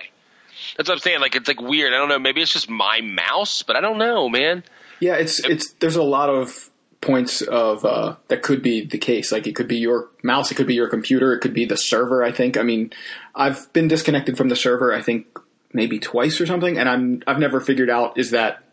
[0.76, 1.20] That's what I'm saying.
[1.20, 1.94] Like it's like weird.
[1.94, 2.18] I don't know.
[2.18, 4.64] Maybe it's just my mouse, but I don't know, man.
[5.00, 5.74] Yeah, it's it's.
[5.74, 6.70] There's a lot of
[7.02, 9.32] points of uh, that could be the case.
[9.32, 11.78] Like it could be your mouse, it could be your computer, it could be the
[11.78, 12.24] server.
[12.24, 12.58] I think.
[12.58, 12.92] I mean,
[13.34, 14.94] I've been disconnected from the server.
[14.94, 15.28] I think
[15.74, 18.64] maybe twice or something, and I'm I've never figured out is that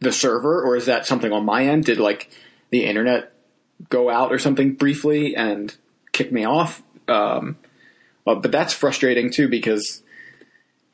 [0.00, 1.84] the server or is that something on my end?
[1.84, 2.30] Did like
[2.70, 3.32] the internet
[3.88, 5.74] go out or something briefly and
[6.12, 6.82] kick me off?
[7.08, 7.56] Um,
[8.24, 10.02] well, but that's frustrating too because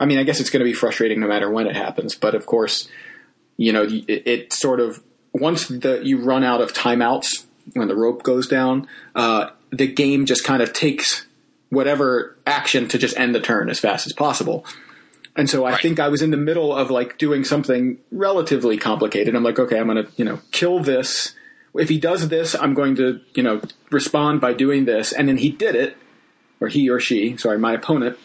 [0.00, 2.14] I mean, I guess it's going to be frustrating no matter when it happens.
[2.14, 2.88] But of course,
[3.58, 5.02] you know, it, it sort of
[5.34, 7.44] once the you run out of timeouts
[7.74, 11.26] when the rope goes down, uh, the game just kind of takes
[11.68, 14.64] whatever action to just end the turn as fast as possible.
[15.36, 15.82] And so I Right.
[15.82, 19.34] think I was in the middle of like doing something relatively complicated.
[19.34, 21.34] I'm like, okay, I'm going to, you know, kill this.
[21.74, 25.12] If he does this, I'm going to, you know, respond by doing this.
[25.12, 25.96] And then he did it,
[26.60, 28.18] or he or she, sorry, my opponent.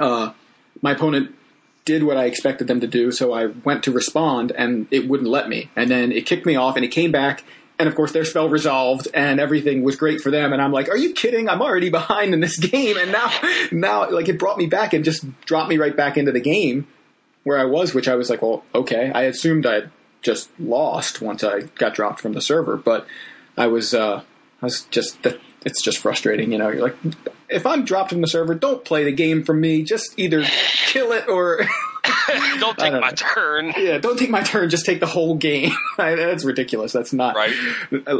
[0.00, 0.32] Uh,
[0.80, 1.34] my opponent
[1.84, 5.28] did what I expected them to do, so I went to respond, and it wouldn't
[5.28, 5.70] let me.
[5.74, 7.44] And then it kicked me off, and it came back,
[7.78, 10.52] and of course their spell resolved, and everything was great for them.
[10.52, 11.48] And I'm like, "Are you kidding?
[11.48, 13.30] I'm already behind in this game." And now,
[13.72, 16.86] now, like it brought me back and just dropped me right back into the game
[17.44, 19.90] where I was, which I was like, "Well, okay." I assumed I'd
[20.22, 23.06] just lost once I got dropped from the server, but
[23.56, 24.22] I was, uh,
[24.60, 25.18] I was just.
[25.64, 26.68] It's just frustrating, you know.
[26.70, 26.96] You're like,
[27.48, 29.82] if I'm dropped from the server, don't play the game for me.
[29.82, 31.60] Just either kill it or
[32.58, 33.14] Don't take don't my know.
[33.14, 33.72] turn.
[33.76, 34.70] yeah, don't take my turn.
[34.70, 35.70] Just take the whole game.
[35.96, 36.92] That's ridiculous.
[36.92, 37.52] That's not Right.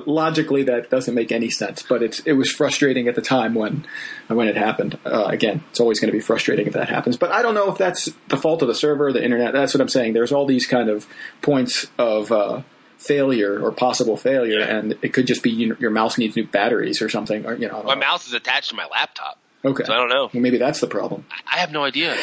[0.07, 1.83] Logically, that doesn't make any sense.
[1.83, 3.85] But it's it was frustrating at the time when
[4.29, 4.99] when it happened.
[5.05, 7.17] Uh, again, it's always going to be frustrating if that happens.
[7.17, 9.53] But I don't know if that's the fault of the server, the internet.
[9.53, 10.13] That's what I'm saying.
[10.13, 11.07] There's all these kind of
[11.41, 12.31] points of.
[12.31, 12.63] Uh,
[13.03, 14.77] failure or possible failure Yeah.
[14.77, 17.69] and it could just be you your mouse needs new batteries or something or you
[17.69, 18.01] know My know.
[18.01, 19.39] mouse is attached to my laptop.
[19.65, 20.31] okay So I don't know.
[20.33, 22.17] well, maybe that's the problem I have no idea.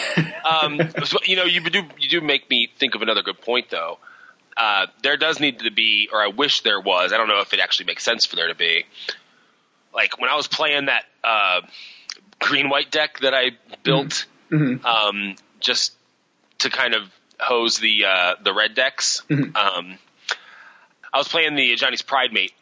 [0.49, 3.69] Um, so, you know, you do you do make me think of another good point
[3.69, 3.99] though.
[4.57, 7.13] Uh, there does need to be, or I wish there was.
[7.13, 8.83] I don't know if it actually makes sense for there to be.
[9.93, 11.61] Like when I was playing that uh,
[12.39, 13.51] green white deck that I
[13.83, 15.93] built, um, just
[16.59, 17.03] to kind of
[17.39, 19.21] hose the uh, the red decks.
[19.29, 19.97] Um,
[21.13, 22.53] I was playing the Ajani's Pridemate,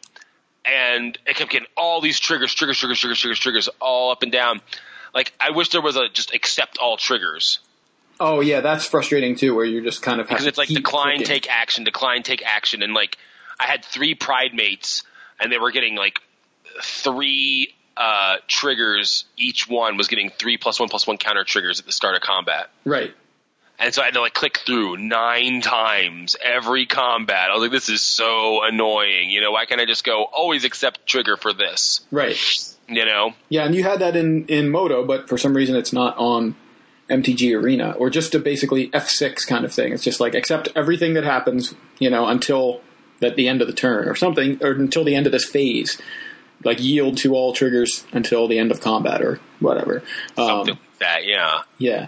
[0.64, 4.32] and it kept getting all these triggers, triggers, triggers, triggers, triggers, triggers, all up and
[4.32, 4.60] down.
[5.14, 7.60] Like I wish there was a just accept all triggers
[8.20, 11.26] oh yeah that's frustrating too where you're just kind of because it's like decline, clicking.
[11.26, 13.16] take action, decline, take action, and like
[13.58, 15.04] I had three Pridemates,
[15.40, 16.20] and they were getting like
[16.82, 19.24] three uh, triggers.
[19.36, 22.22] Each one was getting three plus one plus one counter triggers at the start of
[22.22, 22.70] combat.
[22.84, 23.14] right
[23.78, 27.50] And so I had to like click through nine times every combat.
[27.50, 29.30] I was like, this is so annoying.
[29.30, 32.00] You know, why can't I just go always accept trigger for this?
[32.10, 32.36] right
[32.88, 33.34] You know?
[33.48, 36.56] Yeah, and you had that in in MODO, but for some reason it's not on
[37.08, 39.92] MTG Arena or just a basically F6 kind of thing.
[39.92, 42.80] It's just like accept everything that happens, you know, until
[43.22, 46.00] at the end of the turn or something, or until the end of this phase.
[46.64, 50.02] Like yield to all triggers until the end of combat or whatever.
[50.36, 51.62] Um, Something like that, yeah.
[51.78, 52.06] yeah.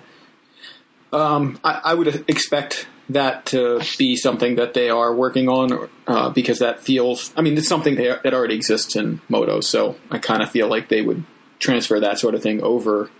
[1.12, 6.30] Um, I, I would expect that to be something that they are working on uh,
[6.30, 7.32] because that feels.
[7.36, 10.88] I mean, it's something that already exists in MODO, so I kind of feel like
[10.88, 11.24] they would
[11.58, 13.10] transfer that sort of thing over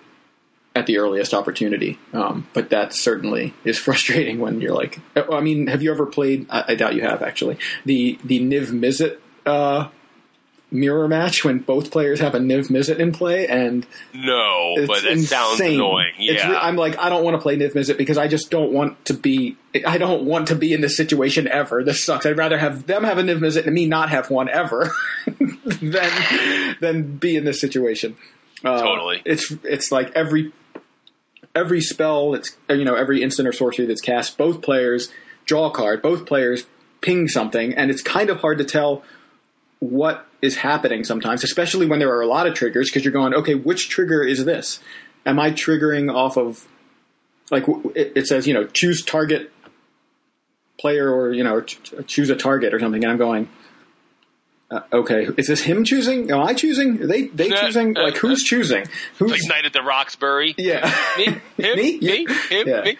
[0.74, 1.98] at the earliest opportunity.
[2.12, 5.00] Um, but that certainly is frustrating when you're like.
[5.16, 6.46] I mean, have you ever played?
[6.50, 7.58] I, I doubt you have actually.
[7.84, 9.88] The the Niv Mizzet uh,
[10.70, 15.00] mirror match when both players have a Niv Mizzet in play, and No, it's but
[15.02, 15.74] sounds insane.
[15.74, 16.12] annoying.
[16.18, 16.50] It's Yeah.
[16.52, 19.04] re- I'm like, I don't want to play Niv Mizzet because I just don't want
[19.06, 19.56] to be.
[19.86, 21.82] I don't want to be in this situation ever.
[21.84, 22.26] This sucks.
[22.26, 24.92] I'd rather have them have a Niv Mizzet and me not have one ever
[25.80, 28.16] than than be in this situation.
[28.64, 29.22] Uh, Totally.
[29.24, 30.52] It's it's like every
[31.54, 35.10] every spell that's you know every instant or sorcery that's cast, both players
[35.46, 36.66] draw a card, both players
[37.00, 39.02] ping something, and it's kind of hard to tell
[39.80, 43.34] what is happening sometimes, especially when there are a lot of triggers, because you're going,
[43.34, 44.80] okay, which trigger is this?
[45.26, 46.66] Am I triggering off of
[47.50, 47.64] like
[47.94, 49.52] it, says, you know, choose target
[50.78, 53.48] player or you know, choose a target or something, and I'm going.
[54.70, 56.30] Uh, okay, is this him choosing?
[56.30, 57.02] Am I choosing?
[57.02, 57.96] Are they they Yeah, choosing?
[57.98, 58.84] uh, Like who's choosing?
[59.18, 60.54] Who's like Night at the Roxbury.
[60.56, 60.94] yeah?
[61.18, 61.24] Me,
[61.58, 61.98] him, Me?
[61.98, 62.82] me, him, Yeah.
[62.82, 62.96] me.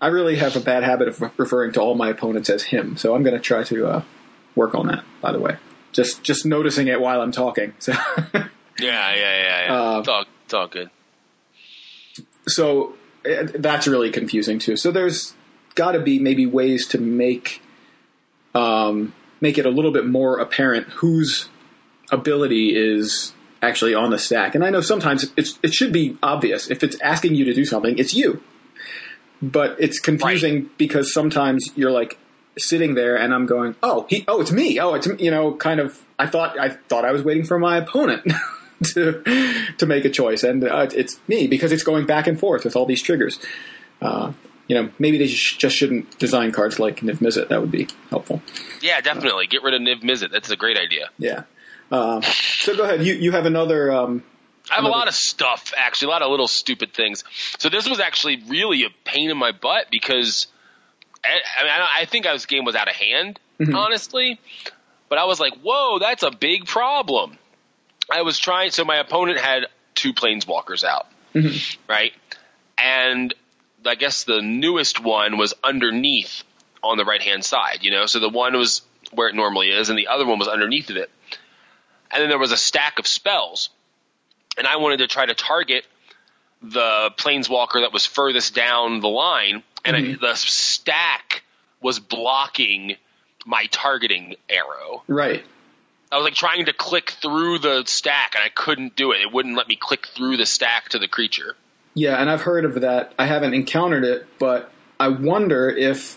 [0.00, 3.14] I really have a bad habit of referring to all my opponents as him, so
[3.14, 4.02] I'm going to try to uh,
[4.54, 5.04] work on that.
[5.20, 5.56] By the way,
[5.92, 7.74] just just noticing it while I'm talking.
[7.78, 7.92] So,
[8.80, 9.72] Yeah, yeah, yeah, yeah.
[9.72, 10.90] Uh, it's, all, it's all good.
[12.46, 14.76] so eh, that's really confusing too.
[14.76, 15.34] So there's
[15.74, 17.62] got to be maybe ways to make
[18.54, 21.48] um, make it a little bit more apparent whose
[22.10, 24.54] ability is actually on the stack.
[24.54, 27.64] And I know sometimes it's it should be obvious if it's asking you to do
[27.64, 28.42] something, it's you.
[29.42, 32.18] But it's confusing because sometimes you're like
[32.58, 34.78] sitting there and I'm going, "Oh, he oh, it's me.
[34.78, 37.76] Oh, it's you know, kind of I thought I thought I was waiting for my
[37.78, 38.32] opponent
[38.84, 39.22] to
[39.78, 42.76] to make a choice and uh, it's me because it's going back and forth with
[42.76, 43.38] all these triggers.
[44.00, 44.32] Uh,
[44.68, 47.48] you know, maybe they just shouldn't design cards like Niv Mizzet.
[47.48, 48.42] That would be helpful.
[48.80, 49.46] Yeah, definitely.
[49.46, 50.30] Get rid of Niv Mizzet.
[50.30, 51.10] That's a great idea.
[51.18, 51.42] Yeah.
[51.90, 53.04] Um, so go ahead.
[53.04, 53.92] You you have another.
[53.92, 54.22] Um,
[54.70, 57.22] I have a lot of stuff, actually, a lot of little stupid things.
[57.58, 60.46] So this was actually really a pain in my butt because
[61.24, 63.74] I, mean, I, I think I was game was out of hand, mm-hmm.
[63.74, 64.40] honestly.
[65.08, 67.38] But I was like, "Whoa, that's a big problem."
[68.10, 68.70] I was trying.
[68.70, 71.80] So my opponent had two planeswalkers out, mm-hmm.
[71.90, 72.12] right?
[72.78, 73.34] And
[73.86, 76.42] I guess the newest one was underneath
[76.82, 77.78] on the right hand side.
[77.82, 78.82] You know, so the one was
[79.12, 81.10] where it normally is, and the other one was underneath of it.
[82.10, 83.70] And then there was a stack of spells
[84.56, 85.84] and I wanted to try to target
[86.62, 91.42] the planeswalker that was furthest down the line, and I, the stack
[91.80, 92.96] was blocking
[93.46, 95.02] my targeting arrow.
[95.06, 95.44] right.
[96.12, 99.20] I was like trying to click through the stack, and I couldn't do it.
[99.22, 101.56] It wouldn't let me click through the stack to the creature.
[101.94, 103.12] Yeah, and I've heard of that.
[103.18, 104.70] I haven't encountered it, but
[105.00, 106.16] I wonder if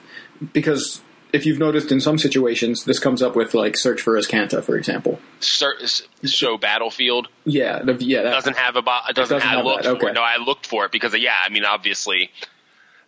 [0.53, 1.01] because
[1.33, 4.77] if you've noticed in some situations, this comes up with like search for Azcanta, for
[4.77, 5.19] example.
[5.39, 9.85] Show battlefield Yeah, the, yeah, that, doesn't have a bo- doesn't, doesn't I have looked
[9.85, 10.07] okay.
[10.07, 10.13] it.
[10.13, 12.31] No, I looked for it because yeah, I mean obviously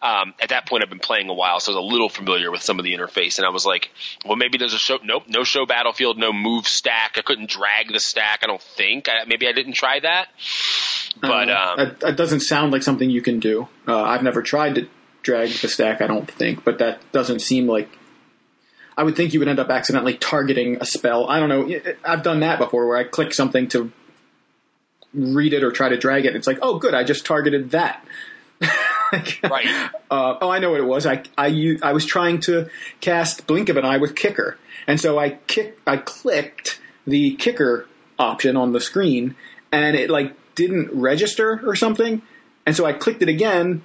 [0.01, 2.51] um, at that point I've been playing a while, so I was a little familiar
[2.51, 3.89] with some of the interface, and I was like,
[4.25, 4.99] well, maybe there's a show.
[5.03, 7.15] Nope, no show battlefield, no move stack.
[7.17, 8.39] I couldn't drag the stack.
[8.43, 9.09] I don't think.
[9.09, 10.29] I, maybe I didn't try that,
[11.19, 13.67] but Uh, um, that, that doesn't sound like something you can do.
[13.87, 14.87] Uh, I've never tried to
[15.21, 16.01] drag the stack.
[16.01, 17.89] I don't think, but that doesn't seem like.
[18.97, 21.25] I would think you would end up accidentally targeting a spell.
[21.29, 21.79] I don't know.
[22.03, 23.91] I've done that before, where I click something to
[25.13, 26.35] read it or try to drag it.
[26.35, 28.05] It's like, oh, good, I just targeted that.
[29.43, 29.89] Right.
[30.11, 31.05] Uh, oh, I know what it was.
[31.05, 32.69] I I was trying to
[33.01, 37.87] cast Blink of an Eye with Kicker, and so I kick I clicked the Kicker
[38.17, 39.35] option on the screen,
[39.71, 42.21] and it like didn't register or something,
[42.65, 43.83] and so I clicked it again,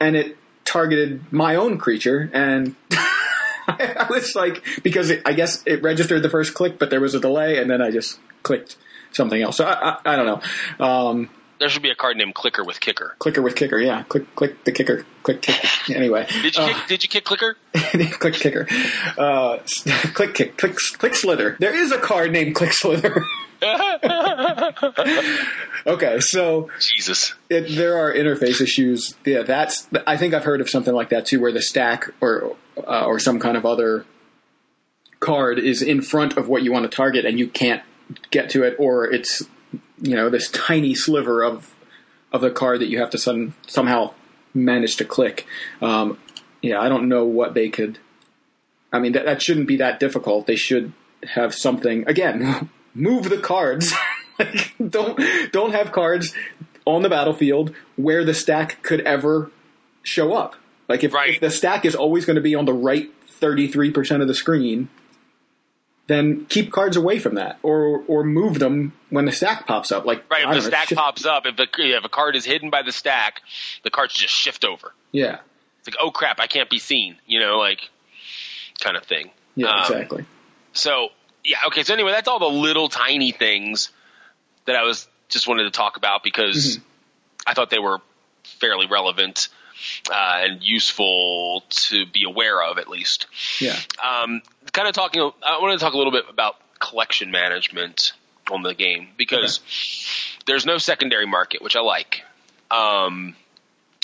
[0.00, 2.74] and it targeted my own creature, and
[3.68, 7.14] I was like because it, I guess it registered the first click, but there was
[7.14, 8.76] a delay, and then I just clicked
[9.12, 9.56] something else.
[9.56, 10.84] So I I, I don't know.
[10.84, 13.16] Um, There should be a card named Clicker with Kicker.
[13.18, 14.02] clicker with kicker, yeah.
[14.04, 15.04] Click click the kicker.
[15.22, 15.56] Click kick.
[15.96, 17.56] Anyway, Did you Uh, kick, did you kick Clicker?
[18.20, 18.66] click kicker.
[19.16, 19.58] Uh,
[20.14, 20.56] click kick.
[20.58, 21.56] Click click slither.
[21.58, 23.22] There is a card named Clickslither.
[25.86, 27.34] okay, so Jesus.
[27.50, 29.14] it, there are interface issues.
[29.24, 29.88] Yeah, that's.
[30.06, 32.56] I think I've heard of something like that too, where the stack or
[32.86, 34.04] uh, or some kind of other
[35.20, 37.82] card is in front of what you want to target, and you can't
[38.30, 39.42] get to it, or it's
[40.00, 41.74] you know this tiny sliver of
[42.32, 44.12] of the card that you have to some, somehow
[44.52, 45.46] manage to click.
[45.80, 46.18] Um,
[46.60, 47.98] yeah, I don't know what they could.
[48.92, 50.46] I mean, that, that shouldn't be that difficult.
[50.46, 50.92] They should
[51.24, 52.68] have something again.
[52.94, 53.92] Move the cards.
[54.38, 55.20] like, don't
[55.52, 56.34] don't have cards
[56.84, 59.50] on the battlefield where the stack could ever
[60.02, 60.54] show up.
[60.88, 61.34] Like if, Right.
[61.34, 64.28] if the stack is always going to be on the right thirty three percent of
[64.28, 64.88] the screen,
[66.08, 70.04] then keep cards away from that, or or move them when the stack pops up.
[70.04, 70.42] Like Right.
[70.42, 72.82] If the know, stack shift- pops up, if, the, if a card is hidden by
[72.82, 73.40] the stack,
[73.84, 74.92] the cards just shift over.
[75.12, 75.38] yeah,
[75.78, 77.16] It's like, oh crap, I can't be seen.
[77.26, 77.88] You know, like
[78.80, 79.30] kind of thing.
[79.54, 80.24] yeah, Um, exactly.
[80.72, 81.08] So
[81.44, 81.84] yeah, okay.
[81.84, 83.90] So anyway, that's all the little tiny things
[84.66, 86.84] that I was just wanted to talk about because Mm-hmm.
[87.46, 87.98] I thought they were
[88.60, 89.48] fairly relevant
[90.10, 93.26] uh, and useful to be aware of, at least.
[93.60, 93.78] Yeah.
[94.06, 94.42] Um,
[94.72, 95.20] kind of talking.
[95.20, 98.12] I wanted to talk a little bit about collection management
[98.50, 99.60] on the game because
[100.46, 102.22] there's no secondary market, which I like.
[102.70, 103.34] Um,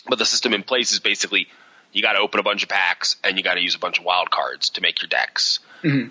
[0.08, 1.48] but the system in place is basically
[1.92, 3.98] you got to open a bunch of packs and you got to use a bunch
[3.98, 5.60] of wild cards to make your decks.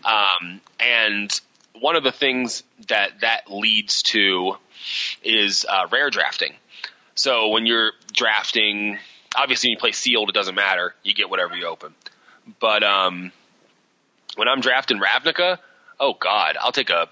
[0.05, 1.41] Um, and
[1.79, 4.55] one of the things that that leads to
[5.23, 6.53] is uh, rare drafting.
[7.15, 8.97] So when you're drafting,
[9.35, 10.95] obviously when you play sealed, it doesn't matter.
[11.03, 11.93] You get whatever you open.
[12.59, 13.31] But um,
[14.35, 15.57] when I'm drafting Ravnica,
[15.99, 17.07] oh god, I'll take a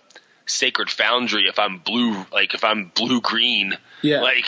[0.46, 3.78] Sacred Foundry if I'm blue, like if I'm blue green.
[4.02, 4.22] Yeah.
[4.22, 4.46] Like,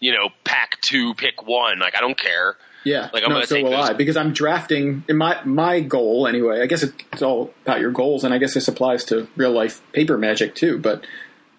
[0.00, 1.78] you know, pack two, pick one.
[1.78, 2.56] Like I don't care.
[2.84, 5.02] Yeah, Like, I'm no, gonna so take will those- I because I'm drafting.
[5.08, 6.60] In my my goal anyway.
[6.62, 9.80] I guess it's all about your goals, and I guess this applies to real life
[9.92, 10.78] paper magic too.
[10.78, 11.04] But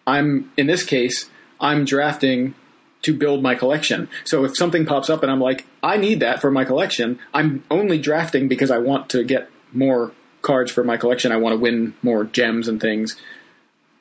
[0.07, 2.55] I'm in this case, I'm drafting
[3.01, 4.09] to build my collection.
[4.25, 7.63] So if something pops up and I'm like, I need that for my collection, I'm
[7.69, 10.11] only drafting because I want to get more
[10.41, 11.31] cards for my collection.
[11.31, 13.15] I want to win more gems and things.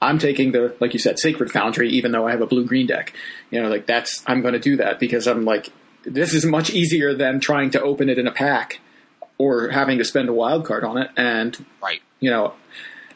[0.01, 2.87] I'm taking the like you said, Sacred Foundry, even though I have a blue green
[2.87, 3.13] deck.
[3.51, 5.71] You know, like that's I'm going to do that because I'm like,
[6.05, 8.81] this is much easier than trying to open it in a pack
[9.39, 11.11] or having to spend a wild card on it.
[11.17, 12.01] And Right.
[12.21, 12.55] you know,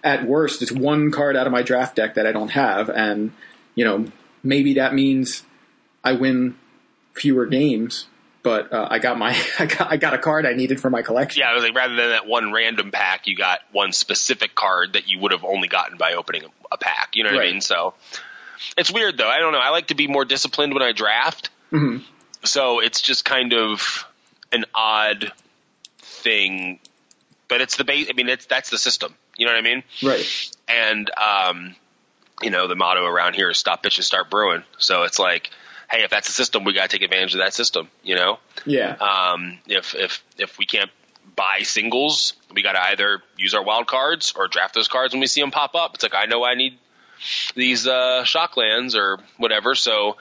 [0.02, 3.32] at worst, it's one card out of my draft deck that I don't have, and
[3.76, 4.06] you know,
[4.42, 5.44] maybe that means
[6.02, 6.56] I win
[7.14, 8.06] fewer games.
[8.42, 11.02] But uh, I got my I got, I got a card I needed for my
[11.02, 11.40] collection.
[11.40, 14.94] Yeah, I was like, rather than that one random pack, you got one specific card
[14.94, 17.10] that you would have only gotten by opening a, a pack.
[17.14, 17.60] You know what I mean?
[17.60, 17.94] So
[18.76, 19.28] it's weird though.
[19.28, 19.60] I don't know.
[19.60, 21.50] I like to be more disciplined when I draft.
[21.70, 22.02] Mhm.
[22.44, 24.06] So it's just kind of
[24.50, 25.32] an odd
[25.98, 26.80] thing,
[27.48, 28.08] but it's the base.
[28.10, 29.14] I mean, it's that's the system.
[29.36, 29.82] You know what I mean?
[30.02, 30.50] Right.
[30.68, 31.76] And um,
[32.42, 35.50] you know, the motto around here is "Stop bitching, start brewing." So it's like,
[35.92, 37.88] hey, if that's the system, we got to take advantage of that system.
[38.02, 38.38] You know?
[38.64, 38.96] Yeah.
[38.96, 40.90] Um, if if if we can't
[41.36, 45.20] buy singles, we got to either use our wild cards or draft those cards when
[45.20, 45.94] we see them pop up.
[45.94, 46.78] It's like I know I need
[47.54, 49.74] these uh, shocklands or whatever.
[49.74, 50.16] So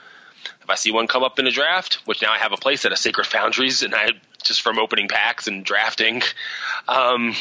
[0.62, 2.86] if I see one come up in a draft, which now I have a place
[2.86, 4.10] at a Sacred Foundries, and I
[4.44, 6.22] just from opening packs and drafting.
[6.88, 7.36] Um,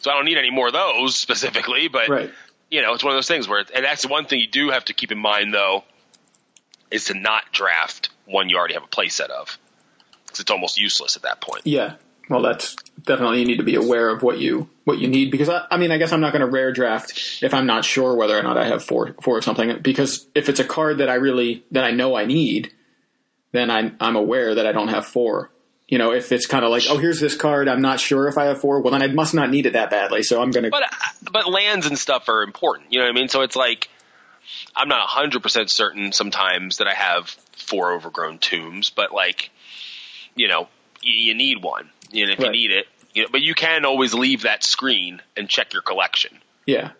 [0.00, 2.30] so I don't need any more of those specifically, but right.
[2.70, 4.70] you know, it's one of those things where, and that's the one thing you do
[4.70, 5.84] have to keep in mind though,
[6.90, 9.58] is to not draft one you already have a playset of,
[10.24, 11.62] because it's almost useless at that point.
[11.64, 11.96] Yeah.
[12.28, 15.48] Well, that's definitely you need to be aware of what you what you need because
[15.48, 18.14] I, I mean I guess I'm not going to rare draft if I'm not sure
[18.14, 21.08] whether or not I have four four of something because if it's a card that
[21.08, 22.72] I really that I know I need,
[23.50, 25.50] then I'm I'm aware that I don't have four.
[25.88, 28.38] You know, if it's kind of like oh here's this card I'm not sure if
[28.38, 30.64] I have four, well then I must not need it that badly, so I'm going
[30.64, 32.92] to But uh, but lands and stuff are important.
[32.92, 33.28] You know what I mean?
[33.28, 33.88] So it's like
[34.74, 39.50] I'm not hundred percent certain sometimes that I have four overgrown tombs, but like
[40.34, 40.68] you know,
[41.02, 41.90] you, you need one.
[42.12, 45.20] You know, if you need it, you know, but you can always leave that screen
[45.36, 46.38] and check your collection.
[46.66, 46.90] yeah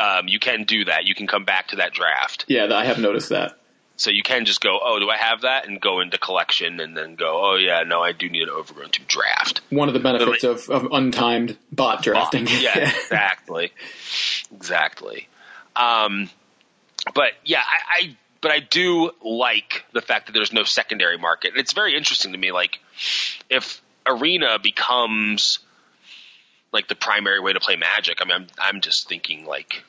[0.00, 1.04] Um, you can do that.
[1.04, 2.44] You can come back to that draft.
[2.48, 3.52] yeah I have noticed that
[3.96, 5.66] So you can just go, oh, do I have that?
[5.68, 8.90] And go into collection and then go, oh, yeah, no, I do need an overgrown
[8.90, 9.60] to draft.
[9.70, 12.46] one of the benefits of, of untimed bot drafting.
[12.48, 13.72] yeah, exactly.
[14.54, 15.28] Exactly.
[15.76, 16.30] Um,
[17.14, 21.52] but yeah, I, I, but I do like the fact that there's no secondary market.
[21.56, 22.52] It's very interesting to me.
[22.52, 22.80] Like,
[23.48, 25.58] if Arena becomes
[26.72, 29.82] like the primary way to play Magic, I mean, I'm, I'm just thinking like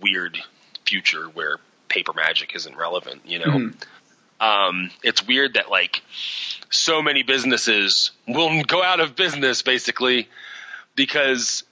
[0.00, 0.38] weird
[0.84, 1.58] future where
[1.88, 3.22] paper Magic isn't relevant.
[3.24, 3.70] You know,
[4.40, 6.02] um, it's weird that like
[6.70, 10.28] so many businesses will go out of business basically
[10.96, 11.62] because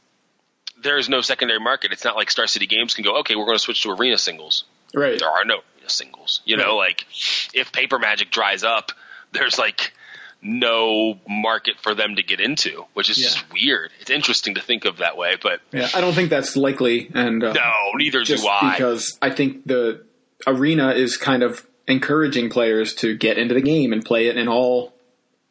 [0.83, 1.93] there is no secondary market.
[1.93, 4.19] It's not like Star City Games can go, okay, we're going to switch to arena
[4.19, 4.65] singles.
[4.95, 5.19] Right.
[5.19, 6.41] There are no singles.
[6.45, 7.07] You know, like
[7.55, 8.93] if paper magic dries up,
[9.33, 9.93] there's like
[10.41, 13.91] no market for them to get into, which is just weird.
[14.01, 17.43] It's interesting to think of that way, but Yeah, I don't think that's likely, and
[17.45, 18.73] uh, no, neither do I.
[18.73, 20.05] because I think the
[20.47, 24.49] arena is kind of encouraging players to get into the game and play it in
[24.49, 24.93] all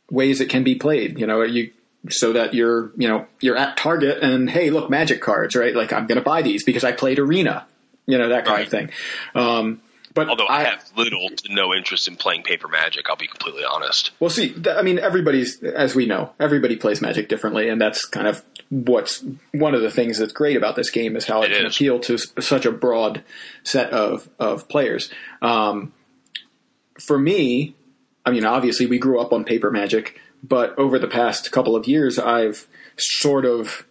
[0.10, 1.20] ways it can be played.
[1.20, 1.72] You know, you
[2.10, 5.74] so that you're you know you're at target and hey, look, magic cards, right?
[5.76, 7.66] Like I'm going to buy these because I played arena.
[8.12, 8.66] You know that kind Right.
[8.66, 8.90] of thing.
[9.36, 9.82] Um,
[10.14, 13.64] but Although I, have little to no interest in playing paper magic, I'll be completely
[13.64, 14.12] honest.
[14.20, 18.04] Well, see, th- I mean, everybody's, as we know, everybody plays Magic differently, and that's
[18.04, 21.52] kind of what's one of the things that's great about this game is how it,
[21.52, 21.76] It can is.
[21.78, 23.24] appeal to s- such a broad
[23.64, 25.10] set of of players.
[25.42, 25.94] Um,
[27.00, 27.74] for me,
[28.26, 31.88] I mean, obviously, we grew up on paper Magic, but over the past couple of
[31.88, 33.86] years, I've sort of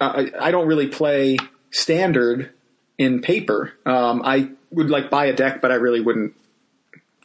[0.00, 1.36] I, I don't really play
[1.70, 2.50] standard
[2.98, 3.72] in paper.
[3.86, 6.34] Um, I would like buy a deck, but I really wouldn't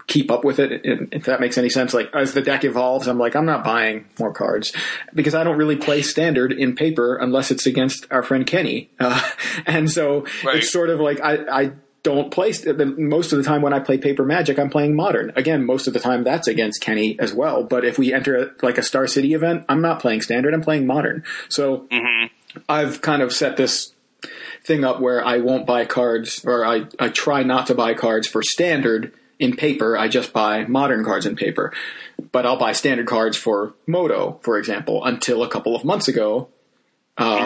[0.07, 0.81] keep up with it.
[0.83, 1.93] If that makes any sense.
[1.93, 4.73] Like as the deck evolves, I'm like, I'm not buying more cards
[5.13, 8.89] because I don't really play standard in paper unless it's against our friend Kenny.
[8.99, 9.21] Uh,
[9.67, 10.57] and so Right.
[10.57, 12.53] it's sort of like I, I don't play
[12.97, 15.31] most of the time when I play paper magic, I'm playing modern.
[15.35, 17.63] Again, most of the time that's against Kenny as well.
[17.63, 20.53] But if we enter like a Star City event, I'm not playing standard.
[20.55, 21.23] I'm playing modern.
[21.49, 21.87] So
[22.67, 23.93] I've kind of set this
[24.69, 28.27] thing up where I won't buy cards, or I, I try not to buy cards
[28.27, 29.97] for standard in paper.
[29.97, 31.73] I just buy modern cards in paper.
[32.31, 36.49] But I'll buy standard cards for MODO, for example, until a couple of months ago,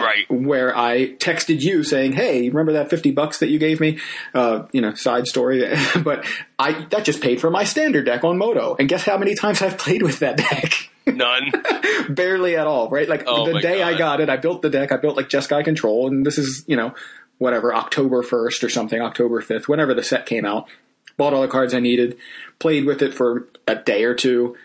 [0.00, 0.30] right.
[0.30, 3.98] where I texted you saying, "Hey, remember that fifty bucks that you gave me?"
[4.34, 5.64] Uh, you know, side story,
[6.02, 6.26] but
[6.58, 8.76] I that just paid for my standard deck on MODO.
[8.78, 10.72] And guess how many times I've played with that deck?
[11.06, 11.52] None.
[12.08, 13.08] barely at all, right?
[13.08, 14.92] Like Oh the day I got it, I built the deck.
[14.92, 16.94] I built like Jeskai Control, and this is you know
[17.38, 20.68] whatever October first or something, October fifth, whenever the set came out.
[21.16, 22.16] Bought all the cards I needed,
[22.58, 24.56] played with it for a day or two.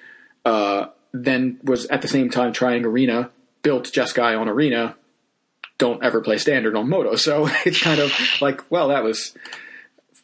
[0.45, 3.29] Uh, then was at the same time trying Arena.
[3.61, 4.95] Built Jeskai on Arena.
[5.77, 8.11] Don't ever play Standard on MODO, so it's kind of
[8.41, 9.35] like well, that was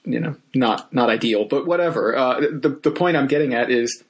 [0.05, 2.15] you know not not ideal, but whatever.
[2.15, 4.03] Uh, the the point I'm getting at is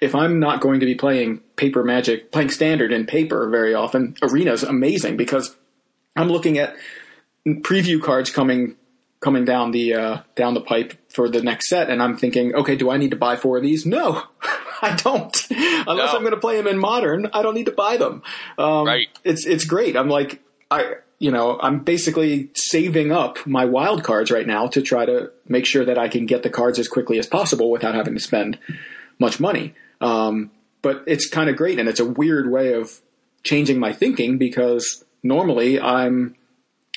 [0.00, 4.16] if I'm not going to be playing paper magic, playing standard in paper very often,
[4.22, 5.54] arena's amazing because
[6.16, 6.76] I'm looking at
[7.46, 8.76] preview cards coming
[9.20, 12.76] coming down the uh, down the pipe for the next set, and I'm thinking, okay,
[12.76, 13.84] do I need to buy four of these?
[13.84, 14.22] No,
[14.82, 15.46] I don't.
[15.50, 16.16] Unless No.
[16.16, 18.22] I'm going to play them in modern, I don't need to buy them.
[18.58, 19.08] Um, Right.
[19.24, 19.96] It's it's great.
[19.96, 20.94] I'm like I.
[21.22, 25.66] You know, I'm basically saving up my wild cards right now to try to make
[25.66, 28.58] sure that I can get the cards as quickly as possible without having to spend
[29.18, 29.74] much money.
[30.00, 30.50] Um,
[30.82, 33.00] but it's kind of great, and it's a weird way of
[33.42, 36.36] changing my thinking because normally I'm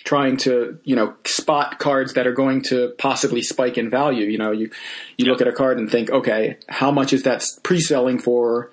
[0.04, 4.26] trying to you know spot cards that are going to possibly spike in value.
[4.26, 4.70] You know, you
[5.18, 8.72] you look at a card and think, okay, how much is that pre-selling for?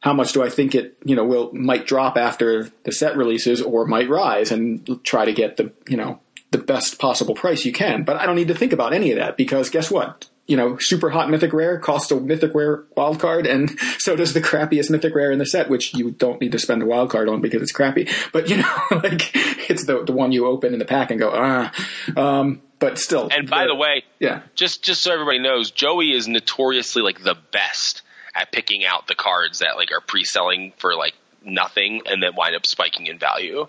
[0.00, 3.62] How much do I think it you know will might drop after the set releases
[3.62, 7.72] or might rise, and try to get the you know the best possible price you
[7.72, 8.04] can.
[8.04, 10.28] But I don't need to think about any of that because guess what?
[10.46, 14.32] You know, super hot mythic rare costs a mythic rare wild card, and so does
[14.32, 17.10] the crappiest mythic rare in the set, which you don't need to spend a wild
[17.10, 18.08] card on because it's crappy.
[18.32, 19.30] But you know, like
[19.70, 21.72] it's the the one you open in the pack and go ah.
[22.16, 26.28] Um, but still, And by the way, yeah, just just so everybody knows, Joey is
[26.28, 28.02] notoriously like the best
[28.34, 32.54] at picking out the cards that like are pre-selling for like nothing and then wind
[32.54, 33.66] up spiking in value.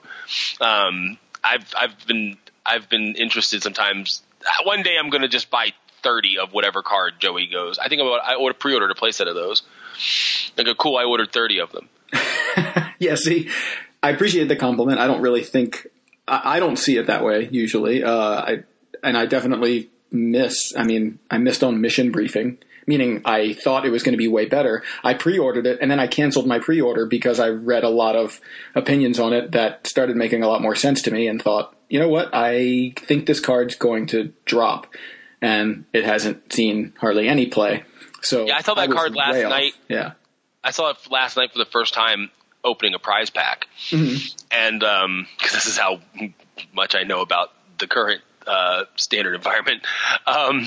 [0.60, 4.24] Um, I've I've been I've been interested sometimes.
[4.64, 5.72] One day I'm going to just buy
[6.04, 7.80] thirty of whatever card Joey goes.
[7.80, 9.64] I think about I would pre-ordered a playset of those.
[10.58, 10.98] I go, cool.
[10.98, 11.90] I ordered thirty of them.
[13.00, 13.16] yeah.
[13.16, 13.50] See,
[14.02, 15.00] I appreciate the compliment.
[15.00, 15.88] I don't really think
[16.28, 18.04] I, I don't see it that way usually.
[18.04, 18.64] Uh, I
[19.04, 20.74] and I definitely miss.
[20.76, 22.60] I mean, I missed on mission briefing.
[22.90, 24.82] Meaning, I thought it was going to be way better.
[25.04, 28.40] I pre-ordered it, and then I canceled my pre-order because I read a lot of
[28.76, 32.00] opinions on it that started making a lot more sense to me, and thought, you
[32.00, 32.30] know what?
[32.32, 34.88] I think this card's going to drop,
[35.42, 37.84] and it hasn't seen hardly any play.
[38.22, 39.50] So Yeah, I saw that was card last off.
[39.50, 39.74] night.
[39.88, 40.14] Yeah,
[40.64, 42.32] I saw it last night for the first time
[42.64, 44.80] opening a prize pack, and
[45.40, 46.00] because this is how
[46.74, 49.84] much I know about the current uh, standard environment,
[50.26, 50.66] um,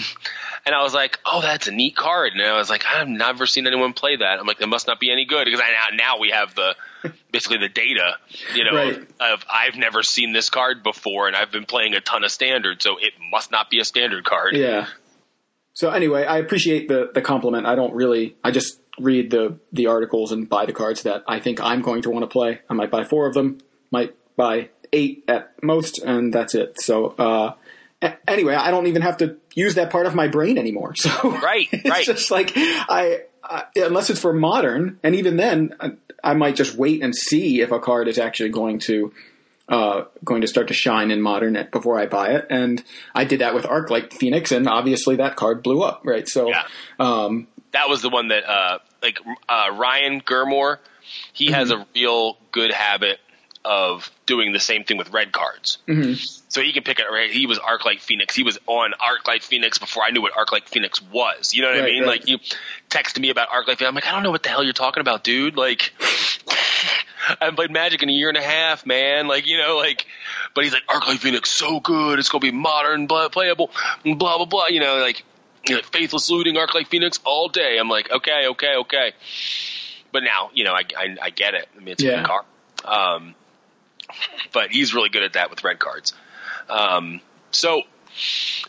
[0.70, 3.44] and I was like, "Oh, that's a neat card," and I was like, "I've never
[3.46, 6.18] seen anyone play that." I'm like, "It must not be any good," because I, now
[6.20, 6.74] we have the
[7.32, 8.16] basically the data,
[8.54, 8.98] you know, Right.
[9.20, 12.82] of I've never seen this card before, and I've been playing a ton of standard,
[12.82, 14.54] so it must not be a standard card.
[14.56, 14.86] Yeah.
[15.72, 17.66] So anyway, I appreciate the the compliment.
[17.66, 18.36] I don't really.
[18.44, 22.02] I just read the the articles and buy the cards that I think I'm going
[22.02, 22.60] to want to play.
[22.68, 23.58] I might buy four of them.
[23.90, 26.80] Might buy eight at most, and that's it.
[26.80, 27.54] So uh,
[28.26, 30.94] anyway, I don't even have to use that part of my brain anymore.
[30.96, 32.04] So Right, it's right.
[32.04, 35.92] just like I, I unless it's for modern, and even then, I,
[36.22, 39.12] I might just wait and see if a card is actually going to
[39.68, 42.46] uh, going to start to shine in modern before I buy it.
[42.50, 42.82] And
[43.14, 46.28] I did that with Arclight Phoenix, and obviously that card blew up, right?
[46.28, 46.64] So, Yeah.
[46.98, 50.78] um, that was the one that uh like uh Ryan Gurmore
[51.32, 53.18] he has a real good habit
[53.64, 55.78] of doing the same thing with red cards.
[55.86, 56.14] Mm-hmm.
[56.50, 57.04] So he can pick it.
[57.10, 57.30] Right?
[57.30, 58.34] He was Arclight Phoenix.
[58.36, 61.54] He was on Arclight Phoenix before I knew what Arclight Phoenix was.
[61.54, 62.02] You know what I mean?
[62.02, 62.08] right.
[62.20, 62.38] Like you
[62.90, 63.82] texted me about Arclight Phoenix.
[63.88, 65.56] I'm like, I don't know what the hell you're talking about, dude.
[65.56, 65.92] Like.
[67.28, 69.28] I haven't played Magic in a year and a half, man.
[69.28, 70.04] Like, you know, like,
[70.54, 72.18] but he's like, Arclight Phoenix, so good.
[72.18, 73.70] It's going to be modern, blah, playable,
[74.02, 74.66] blah, blah, blah.
[74.68, 75.22] You know, like,
[75.68, 77.76] you know, faithless looting Arclight Phoenix all day.
[77.78, 79.12] I'm like, okay, okay, okay.
[80.12, 81.68] But now, you know, I, I, I get it.
[81.76, 82.16] I mean, it's a Yeah.
[82.16, 82.44] good car.
[82.84, 83.34] Um,
[84.52, 86.14] but he's really good at that with red cards.
[86.70, 87.82] Um, so,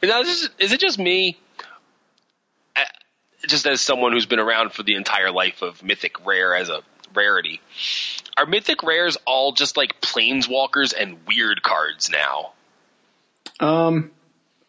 [0.03, 1.37] now is, is it just me?
[3.47, 6.81] Just as someone who's been around for the entire life of Mythic Rare as a
[7.15, 7.59] rarity,
[8.37, 12.51] are Mythic Rares all just like planeswalkers and weird cards now?
[13.59, 14.11] Um,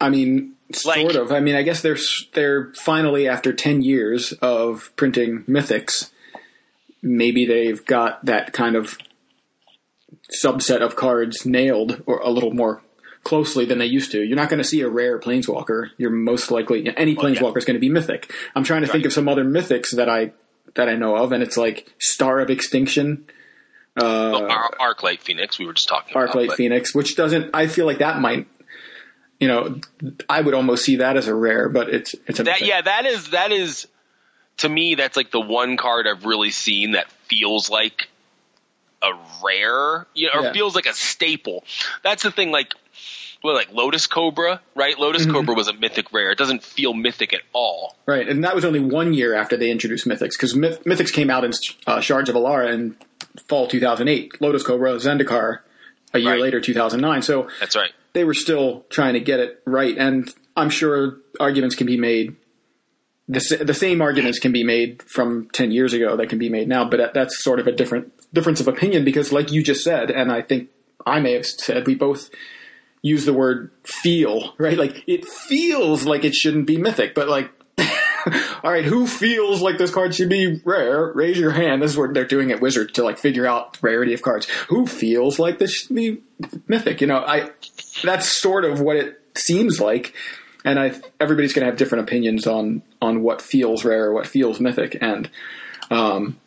[0.01, 0.55] I mean,
[0.87, 1.33] Like- sort of.
[1.33, 1.99] I mean, I guess they're
[2.33, 6.11] they're finally after ten years of printing mythics,
[7.03, 8.97] maybe they've got that kind of
[10.43, 12.81] subset of cards nailed or a little more
[13.25, 14.23] closely than they used to.
[14.23, 15.91] You're not going to see a rare planeswalker.
[15.97, 17.39] You're most likely any Well, yeah.
[17.41, 18.33] planeswalker is going to be mythic.
[18.55, 20.33] I'm trying to think of some other mythics that I
[20.75, 23.27] that I know of, and it's like Star of Extinction.
[23.97, 24.01] Uh,
[24.33, 26.31] Well, Ar- Arclight Phoenix, we were just talking about.
[26.31, 27.51] Arclight but- Phoenix, which doesn't.
[27.55, 28.47] I feel like that might,
[29.39, 29.81] you know,
[30.29, 33.05] I would almost see that as a rare, but it's it's a That yeah, that
[33.07, 33.87] is that is
[34.59, 38.09] to me that's like the one card I've really seen that feels like
[39.03, 39.11] a
[39.45, 40.53] rare, you know, or Yeah.
[40.53, 41.65] feels like a staple.
[42.03, 42.73] That's the thing, like.
[43.45, 44.99] Well, like Lotus Cobra, right?
[44.99, 45.33] Lotus Mm-hmm.
[45.33, 46.31] Cobra was a mythic rare.
[46.31, 47.97] It doesn't feel mythic at all.
[48.07, 51.29] right, and that was only one year after they introduced Mythics because Myth, Mythics came
[51.31, 51.53] out in
[51.87, 52.97] uh, Shards of Alara in
[53.49, 54.41] fall 2008.
[54.41, 55.61] Lotus Cobra, Zendikar,
[56.15, 56.41] a year Right.
[56.41, 57.23] later, 2009.
[57.23, 57.91] So That's right.
[58.13, 62.37] they were still trying to get it right, and I'm sure arguments can be made.
[63.29, 66.69] The, the same arguments can be made from 10 years ago that can be made
[66.69, 70.11] now, but that's sort of a different difference of opinion because, like you just said,
[70.11, 70.69] and I think
[71.07, 72.29] I may have said, we both
[73.03, 74.79] use the word feel, right?
[74.79, 77.51] Like it feels like it shouldn't be mythic, but like,
[78.63, 81.13] all right, who feels like this card should be rare?
[81.13, 81.83] Raise your hand.
[81.83, 84.47] This is what they're doing at Wizard to like figure out rarity of cards.
[84.69, 86.19] Who feels like this should be
[86.69, 87.01] mythic?
[87.01, 87.51] You know, I
[88.03, 90.15] that's sort of what it seems like,
[90.65, 94.29] and I everybody's going to have different opinions on on what feels rare, or what
[94.29, 95.29] feels mythic, and
[95.91, 96.39] um,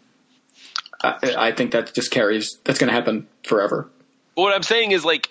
[1.04, 2.58] I, I think that just carries.
[2.64, 3.90] That's going to happen forever.
[4.36, 5.30] What I'm saying is like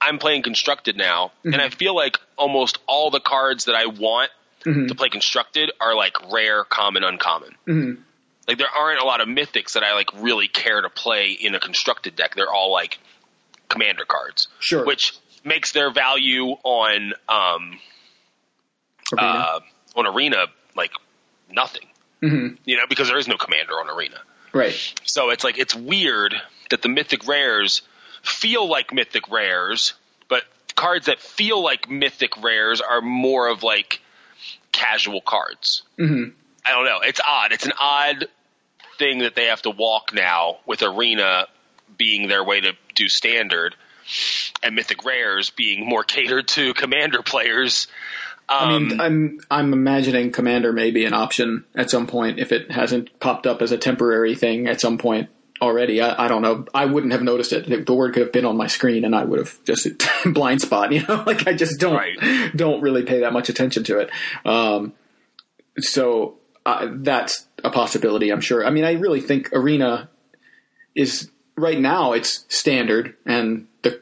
[0.00, 4.30] I'm playing constructed now, and I feel like almost all the cards that I want
[4.64, 7.50] to play constructed are like rare, common, uncommon.
[7.66, 8.00] Mm-hmm.
[8.48, 11.54] Like there aren't a lot of mythics that I like really care to play in
[11.54, 12.34] a constructed deck.
[12.34, 12.98] They're all like
[13.68, 14.84] commander cards, Sure.
[14.84, 17.78] which makes their value on um,
[19.12, 19.22] Arena.
[19.28, 19.60] uh,
[19.96, 20.46] on arena
[20.76, 20.92] like
[21.50, 21.86] nothing.
[22.22, 22.56] Mm-hmm.
[22.64, 24.18] You know, because there is no commander on arena.
[24.52, 24.74] right.
[25.04, 26.34] So it's like it's weird
[26.70, 27.82] that the mythic rares
[28.22, 29.94] feel like mythic rares,
[30.28, 30.42] but
[30.76, 34.00] cards that feel like mythic rares are more of like
[34.72, 35.82] casual cards.
[35.98, 36.30] Mm-hmm.
[36.64, 37.00] I don't know.
[37.02, 37.52] It's odd.
[37.52, 38.26] It's an odd
[38.98, 41.46] thing that they have to walk now with arena
[41.96, 43.74] being their way to do standard
[44.62, 47.86] and mythic rares being more catered to commander players.
[48.48, 52.50] I Um, mean, I'm I'm imagining Commander may be an option at some point if
[52.52, 55.28] it hasn't popped up as a temporary thing at some point
[55.60, 56.00] already.
[56.00, 56.64] I, I don't know.
[56.74, 57.86] I wouldn't have noticed it.
[57.86, 59.86] The word could have been on my screen, and I would have just
[60.24, 60.92] blind spot.
[60.92, 62.16] You know, like I just don't Right.
[62.56, 64.10] don't really pay that much attention to it.
[64.44, 64.92] Um,
[65.78, 66.36] so
[66.66, 68.30] uh, that's a possibility.
[68.30, 68.64] I'm sure.
[68.66, 70.08] I mean, I really think Arena
[70.94, 72.12] is right now.
[72.12, 74.00] It's standard and the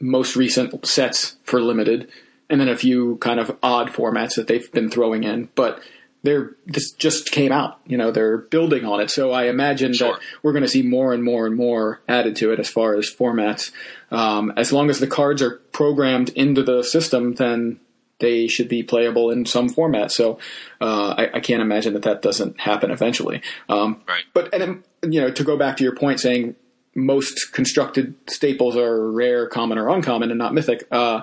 [0.00, 2.10] most recent sets for limited,
[2.50, 5.48] and then a few kind of odd formats that they've been throwing in.
[5.54, 5.80] But
[6.22, 7.78] they're this just came out.
[7.86, 9.10] You know, they're building on it.
[9.10, 10.14] So I imagine Sure.
[10.14, 12.96] that we're going to see more and more and more added to it as far
[12.96, 13.70] as formats.
[14.10, 17.78] Um, as long as the cards are programmed into the system, then
[18.20, 20.10] they should be playable in some format.
[20.10, 20.38] So
[20.80, 23.42] uh, I, I can't imagine that that doesn't happen eventually.
[23.68, 24.24] Um, Right.
[24.34, 26.56] But and um, you know, to go back to your point, saying
[26.96, 30.88] most constructed staples are rare, common, or uncommon, and not mythic.
[30.90, 31.22] Uh,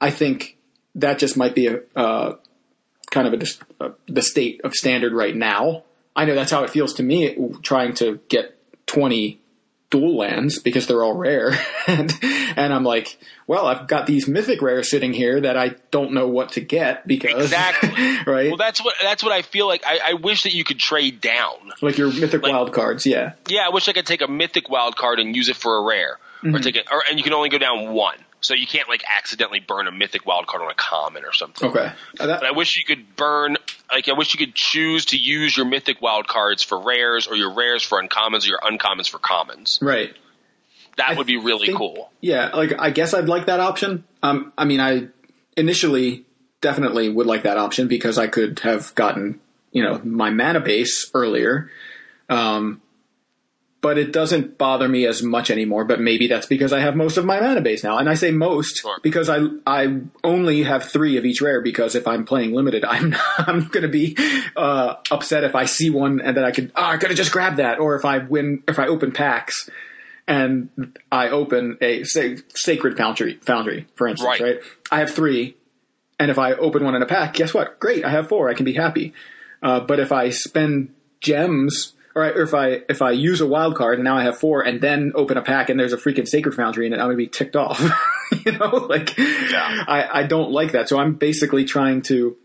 [0.00, 0.56] I think
[0.94, 2.36] that just might be a uh,
[3.10, 5.84] kind of a, dis- uh, the state of standard right now.
[6.14, 9.40] I know that's how it feels to me, trying to get twenty
[9.88, 11.52] dual lands because they're all rare,
[11.86, 16.12] and and I'm like, well, I've got these mythic rares sitting here that I don't
[16.12, 17.90] know what to get because Exactly.
[18.26, 19.82] right, well, that's what that's what I feel like.
[19.86, 21.54] I, I wish that you could trade down.
[21.82, 23.34] like your mythic like- wild cards, yeah.
[23.48, 25.82] Yeah, I wish I could take a mythic wild card and use it for a
[25.84, 26.54] rare, Mm-hmm.
[26.54, 28.16] or take it, or and you can only go down one,
[28.46, 31.68] so you can't like accidentally burn a mythic wild card on a common or something.
[31.70, 33.56] Okay, Uh, that, But I wish you could burn,
[33.90, 37.36] like I wish you could choose to use your mythic wild cards for rares, or
[37.36, 39.78] your rares for uncommons, or your uncommons for commons.
[39.82, 40.14] right.
[40.96, 42.10] That would be really think- cool.
[42.22, 44.04] Yeah, like I guess I'd like that option.
[44.22, 45.08] Um, I mean, I
[45.56, 46.24] initially
[46.62, 49.38] definitely would like that option because I could have gotten
[49.72, 51.70] you know my mana base earlier.
[52.30, 52.80] Um,
[53.86, 55.84] but it doesn't bother me as much anymore.
[55.84, 58.32] But maybe that's because I have most of my mana base now, and I say
[58.32, 58.98] most Sure.
[59.00, 61.60] because I I only have three of each rare.
[61.60, 64.16] Because if I'm playing limited, I'm I'm going to be
[64.56, 67.30] uh, upset if I see one and then I could oh, I could have just
[67.30, 69.70] grabbed that, or if I win if I open packs
[70.26, 74.40] and I open a say, sacred foundry, foundry for instance, Right.
[74.56, 74.60] right.
[74.90, 75.56] I have three,
[76.18, 77.78] and if I open one in a pack, guess what?
[77.78, 78.48] Great, I have four.
[78.48, 79.12] I can be happy.
[79.62, 83.46] Uh, but if I spend gems, or, I, or if I if I use a
[83.46, 85.98] wild card and now I have four, and then open a pack and there's a
[85.98, 87.80] freaking sacred foundry in it, I'm gonna be ticked off.
[88.44, 89.84] you know, like Yeah.
[89.86, 90.88] I, I don't like that.
[90.88, 92.36] So I'm basically trying to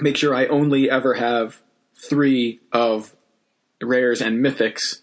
[0.00, 1.60] make sure I only ever have
[1.96, 3.14] three of
[3.82, 5.00] rares and mythics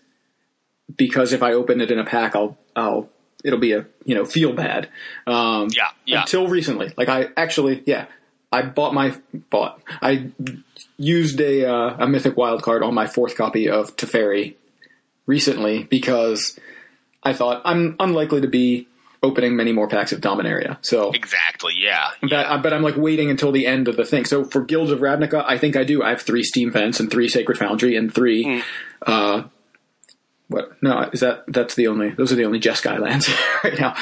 [0.96, 3.08] because if I open it in a pack, I'll I'll
[3.44, 4.90] it'll be a you know feel bad.
[5.28, 6.22] Um, Yeah, yeah.
[6.22, 8.08] Until recently, like I actually yeah.
[8.52, 9.16] I bought my
[9.50, 9.82] bought.
[10.02, 10.32] I
[11.02, 14.56] used a uh, a mythic wild card on my fourth copy of Teferi
[15.26, 16.60] recently because
[17.24, 18.88] I thought I'm unlikely to be
[19.24, 20.78] opening many more packs of Dominaria.
[20.82, 21.74] So Exactly.
[21.78, 22.10] Yeah.
[22.22, 24.26] but, but I'm like waiting until the end of the thing.
[24.26, 26.02] So for Guilds of Ravnica, I think I do.
[26.02, 28.64] I have three Steam Vents and three Sacred Foundry and three.
[29.06, 29.44] Uh,
[30.52, 30.84] what?
[30.84, 32.10] No, is that that's the only?
[32.10, 33.30] Those are the only Jeskai lands
[33.64, 33.96] right now.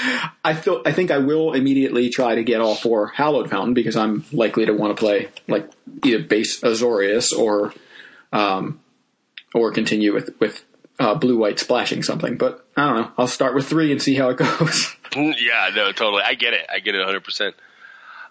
[0.44, 0.82] I feel.
[0.86, 4.66] I think I will immediately try to get all four Hallowed Fountain because I'm likely
[4.66, 5.70] to want to play like
[6.04, 7.74] either base Azorius or,
[8.34, 8.80] um,
[9.54, 10.66] or continue with with
[11.00, 12.38] uh, blue white splashing something.
[12.38, 13.12] But I don't know.
[13.18, 14.96] I'll start with three and see how it goes.
[15.16, 16.24] yeah, no, totally.
[16.26, 16.66] I get it.
[16.72, 17.54] I get it 100%.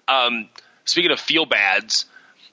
[0.09, 0.49] Um,
[0.85, 2.07] speaking of feel bads,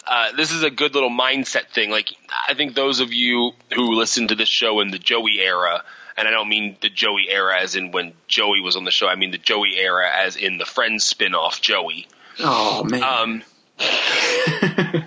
[0.08, 1.90] uh, this is a good little mindset thing.
[1.90, 2.10] Like,
[2.48, 5.84] I think those of you who listen to this show in the Joey era,
[6.18, 9.08] and I don't mean the Joey era as in when Joey was on the show,
[9.08, 12.08] I mean the Joey era as in the Friends spin-off Joey.
[12.40, 13.04] oh man.
[13.04, 13.44] Um,
[13.80, 15.04] uh,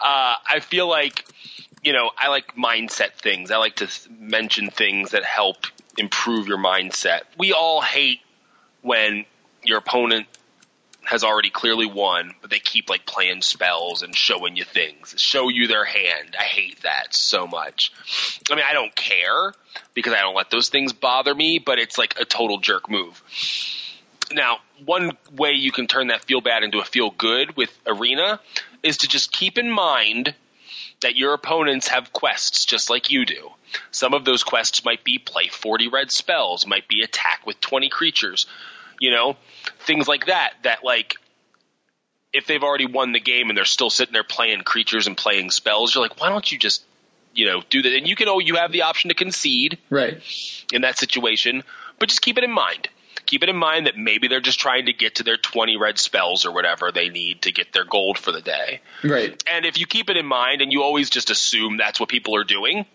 [0.00, 1.24] I feel like,
[1.82, 3.50] you know, I like mindset things.
[3.50, 3.88] I like to
[4.18, 5.56] mention things that help
[5.98, 7.22] improve your mindset.
[7.36, 8.20] We all hate
[8.82, 9.26] when
[9.64, 10.26] your opponent
[11.08, 15.48] has already clearly won, but they keep like playing spells and showing you things, show
[15.48, 16.36] you their hand.
[16.38, 17.94] I hate that so much.
[18.50, 19.54] I mean, I don't care
[19.94, 23.22] because I don't let those things bother me, but it's like a total jerk move.
[24.32, 28.38] Now, one way you can turn that feel bad into a feel good with Arena
[28.82, 30.34] is to just keep in mind
[31.00, 33.48] that your opponents have quests just like you do.
[33.92, 37.88] Some of those quests might be play 40 red spells, might be attack with 20
[37.88, 38.46] creatures,
[38.98, 39.36] you know,
[39.80, 40.54] things like that.
[40.62, 41.16] That, like,
[42.32, 45.50] if they've already won the game and they're still sitting there playing creatures and playing
[45.50, 46.84] spells, you're like, why don't you just,
[47.34, 47.92] you know, do that?
[47.94, 50.20] And you can, oh, you have the option to concede right.
[50.72, 51.62] in that situation,
[51.98, 52.88] but just keep it in mind.
[53.26, 55.98] Keep it in mind that maybe they're just trying to get to their 20 red
[55.98, 58.80] spells or whatever they need to get their gold for the day.
[59.04, 59.42] Right.
[59.50, 62.36] And if you keep it in mind and you always just assume that's what people
[62.36, 62.86] are doing,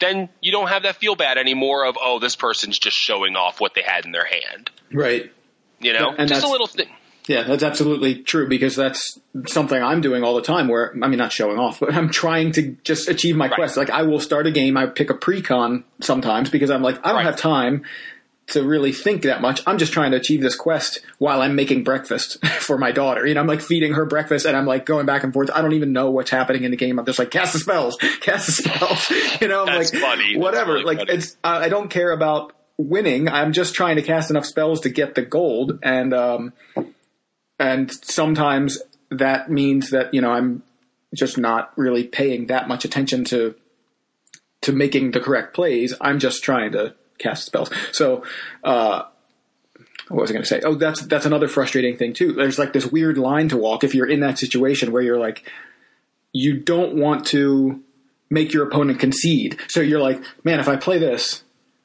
[0.00, 3.60] then you don't have that feel bad anymore of, oh, this person's just showing off
[3.60, 4.70] what they had in their hand.
[4.92, 5.32] Right.
[5.80, 6.14] You know?
[6.16, 6.88] And just a little thing.
[7.26, 11.18] Yeah, that's absolutely true because that's something I'm doing all the time where I mean
[11.18, 13.54] not showing off, but I'm trying to just achieve my Right.
[13.54, 13.76] quest.
[13.76, 17.08] Like I will start a game, I pick a pre-con sometimes because I'm like I
[17.08, 17.26] don't Right.
[17.26, 17.84] have time
[18.50, 19.62] to really think that much.
[19.66, 23.26] I'm just trying to achieve this quest while I'm making breakfast for my daughter.
[23.26, 25.50] You know, I'm like feeding her breakfast and I'm like going back and forth.
[25.52, 26.98] I don't even know what's happening in the game.
[26.98, 29.10] I'm just like cast the spells, cast the spells.
[29.40, 30.36] You know, I'm That's like funny.
[30.36, 30.72] Whatever.
[30.74, 31.12] really like funny.
[31.12, 33.28] it's I I don't care about winning.
[33.28, 36.52] I'm just trying to cast enough spells to get the gold and um
[37.58, 38.78] and sometimes
[39.10, 40.62] that means that you know I'm
[41.14, 43.54] just not really paying that much attention to
[44.62, 45.94] to making the correct plays.
[46.00, 47.70] I'm just trying to cast spells.
[47.92, 48.24] So,
[48.64, 49.04] uh,
[50.08, 50.60] what was I going to say?
[50.64, 52.32] Oh, that's that's another frustrating thing too.
[52.32, 55.48] There's like this weird line to walk if you're in that situation where you're like,
[56.32, 57.80] you don't want to
[58.28, 59.58] make your opponent concede.
[59.68, 61.42] So you're like, man, if I play this,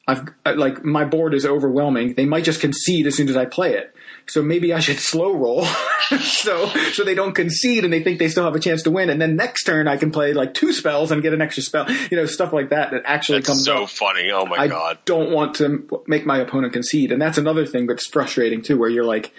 [0.08, 2.14] I've like my board is overwhelming.
[2.14, 3.91] They might just concede as soon as I play it.
[4.28, 5.66] So maybe I should slow roll,
[6.22, 9.10] so so they don't concede and they think they still have a chance to win.
[9.10, 11.89] And then next turn I can play like two spells and get an extra spell.
[11.89, 13.89] You know, stuff like that that actually That's comes so up.
[13.89, 14.30] funny.
[14.32, 14.99] Oh my I god.
[15.06, 18.89] don't want to make my opponent concede, and that's another thing that's frustrating too, where
[18.89, 19.34] you're like,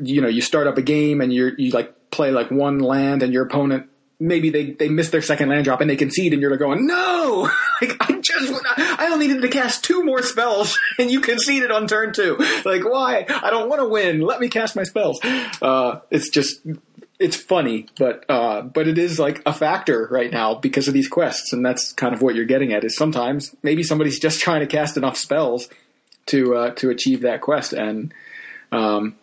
[0.00, 3.24] you know, you start up a game and you're you like play like one land,
[3.24, 3.88] and your opponent
[4.22, 7.50] maybe they they miss their second land drop and they concede, and you're going, no,
[7.80, 11.86] like I just I only needed to cast two more spells, and you conceded on
[11.86, 12.36] turn two.
[12.64, 13.26] Like why?
[13.28, 14.20] I don't want to win.
[14.20, 15.20] Let me cast my spells.
[15.60, 16.60] Uh, it's just
[17.18, 21.08] it's funny, but uh, but it is like a factor right now because of these
[21.08, 22.84] quests, and that's kind of what you're getting at.
[22.84, 25.68] Is sometimes maybe somebody's just trying to cast enough spells
[26.26, 28.14] to uh, to achieve that quest, and
[28.70, 29.16] um,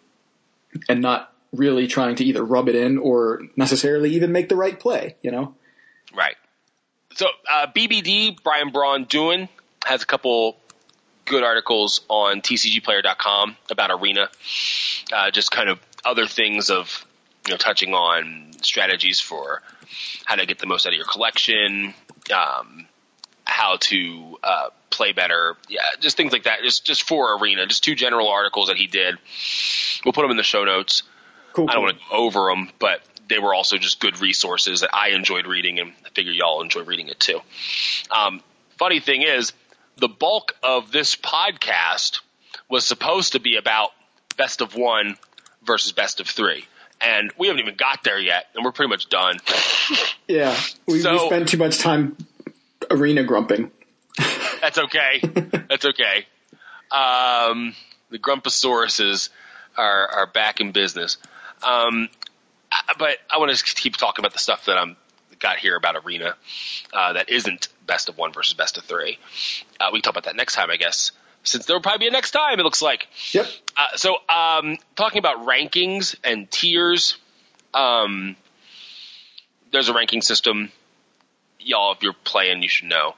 [0.88, 4.80] and not really trying to either rub it in or necessarily even make the right
[4.80, 5.16] play.
[5.22, 5.56] You know,
[6.16, 6.36] Right.
[7.16, 9.50] So uh, BBD Brian Braun-Duin
[9.86, 10.58] has a couple
[11.26, 14.30] good articles on TCGPlayer.com about Arena,
[15.14, 17.06] uh, just kind of other things of
[17.46, 19.62] you know touching on strategies for
[20.26, 21.94] how to get the most out of your collection,
[22.34, 22.88] um,
[23.46, 25.56] how to uh, play better.
[25.68, 26.62] Yeah, just things like that.
[26.64, 29.16] Just just for Arena, just two general articles that he did.
[30.04, 31.04] We'll put them in the show notes.
[31.54, 31.70] Cool.
[31.70, 31.84] I don't cool.
[31.84, 35.48] want to go over them, but they were also just good resources that I enjoyed
[35.48, 37.40] reading, and I figure y'all enjoy reading it too.
[38.12, 38.42] Um,
[38.78, 39.54] funny thing is,
[39.98, 42.22] the bulk of this podcast
[42.70, 43.92] was supposed to be about
[44.38, 45.18] best of one
[45.64, 46.66] versus best of three.
[47.02, 49.38] And we haven't even got there yet, and we're pretty much done.
[50.28, 52.16] Yeah, we, we spent too much time
[52.92, 53.72] arena grumping.
[54.62, 55.22] That's okay.
[55.24, 56.28] That's okay.
[56.92, 57.74] Um,
[58.12, 59.30] the Grumpusauruses
[59.76, 61.18] are are back in business.
[61.64, 62.10] Um,
[62.98, 64.96] but I want to keep talking about the stuff that I'm
[65.40, 66.36] got here about Arena
[66.94, 69.18] uh, that isn't best of one versus best of three.
[69.80, 71.12] Uh, we can talk about that next time, I guess.
[71.44, 73.08] Since there will probably be a next time, it looks like.
[73.32, 73.48] Yep.
[73.78, 77.18] Uh, so, um, talking about rankings and tiers,
[77.74, 78.36] um,
[79.72, 80.72] there's a ranking system.
[81.60, 83.16] Y'all, if you're playing, you should know.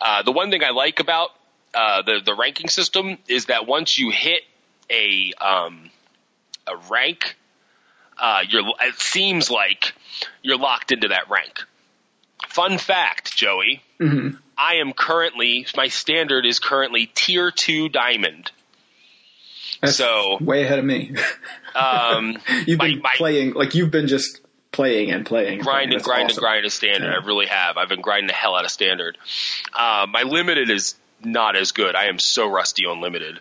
[0.00, 1.30] Uh, the one thing I like about
[1.74, 4.42] uh, the the ranking system is that once you hit
[4.90, 5.90] a um,
[6.66, 7.36] a rank,
[8.18, 9.92] uh, you're it seems like
[10.42, 11.60] you're locked into that rank.
[12.48, 13.82] Fun fact, Joey.
[14.56, 18.50] I am currently my standard is currently tier two diamond.
[19.80, 21.14] That's So- way ahead of me.
[21.74, 24.40] Um, you've my- been my- playing like you've been just
[24.72, 25.94] playing and playing, and grind playing.
[25.94, 26.36] and grind awesome.
[26.36, 27.10] and grind is standard.
[27.12, 27.18] Yeah.
[27.22, 27.76] I really have.
[27.76, 29.16] I've been grinding the hell out of standard.
[29.72, 30.94] Uh, my limited is
[31.24, 31.94] not as good.
[31.94, 33.38] I am so rusty on limited.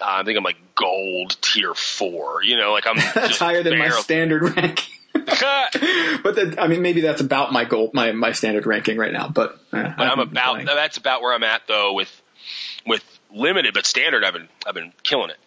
[0.00, 2.42] Uh, I think I'm like gold tier four.
[2.42, 4.88] You know, like I'm That's higher than my standard rank.
[5.14, 9.28] but then, I mean, maybe that's about my goal, my my standard ranking right now.
[9.28, 12.22] But, uh, But I'm about that's about where I'm at though with
[12.86, 15.38] with limited, but standard I've been I've been killing it.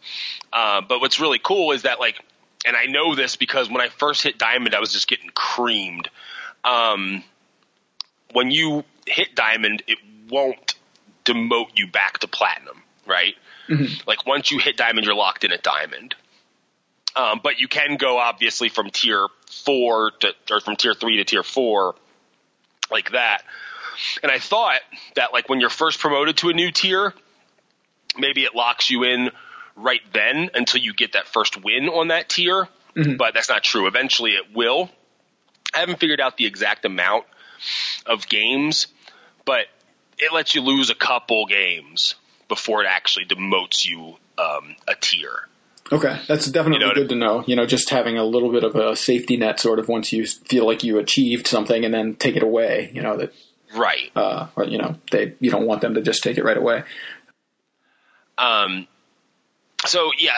[0.52, 2.20] Uh, but what's really cool is that like,
[2.66, 6.10] and I know this because when I first hit diamond, I was just getting creamed.
[6.64, 7.24] Um,
[8.34, 9.98] when you hit diamond, it
[10.30, 10.71] won't
[11.26, 13.36] demote you back to platinum, right?
[14.08, 16.16] Like once you hit diamond, you're locked in at diamond.
[17.16, 19.28] Um, but you can go obviously from tier
[19.66, 21.96] four to or from tier three to tier four,
[22.90, 23.44] like that.
[24.24, 24.80] And I thought
[25.16, 27.14] that like when you're first promoted to a new tier,
[28.18, 29.32] maybe it locks you in
[29.76, 32.68] right then until you get that first win on that tier.
[33.18, 33.88] But that's not true.
[33.88, 34.90] Eventually it will.
[35.74, 37.26] I haven't figured out the exact amount
[38.06, 38.88] of games,
[39.46, 39.68] but
[40.22, 42.16] it lets you lose a couple games
[42.48, 45.48] before it actually demotes you um, a tier.
[45.92, 47.44] Okay, that's definitely You know good to know.
[47.46, 50.26] You know, just having a little bit of a safety net, sort of once you
[50.26, 52.92] feel like you achieved something, and then take it away.
[52.94, 53.34] You know that,
[53.76, 54.10] Right.
[54.16, 56.84] uh, or you know, they you don't want them to just take it right away.
[58.38, 58.88] Um,
[59.86, 60.32] so yeah,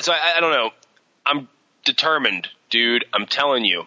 [0.00, 0.70] so I, I don't know.
[1.26, 1.48] I'm
[1.84, 3.04] determined, dude.
[3.12, 3.86] I'm telling you,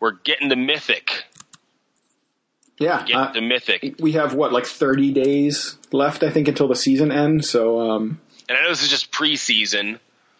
[0.00, 1.24] we're getting to mythic.
[2.78, 3.94] Yeah, Getting uh, to mythic.
[4.00, 7.48] we have what like thirty days left, I think, until the season ends.
[7.48, 9.98] So, um, And I know this is just preseason,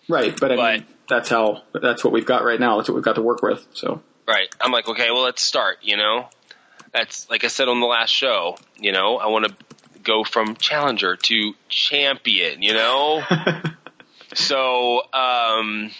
[0.08, 2.76] right, but I But- mean, that's how that's what we've got right now.
[2.76, 3.66] That's what we've got to work with.
[3.74, 4.48] So, right?
[4.60, 5.78] I'm like, okay, well, let's start.
[5.82, 6.28] You know,
[6.92, 8.56] that's like I said on the last show.
[8.80, 9.54] You know, I want to
[10.02, 12.62] go from challenger to champion.
[12.62, 13.22] You know,
[14.34, 15.90] so um,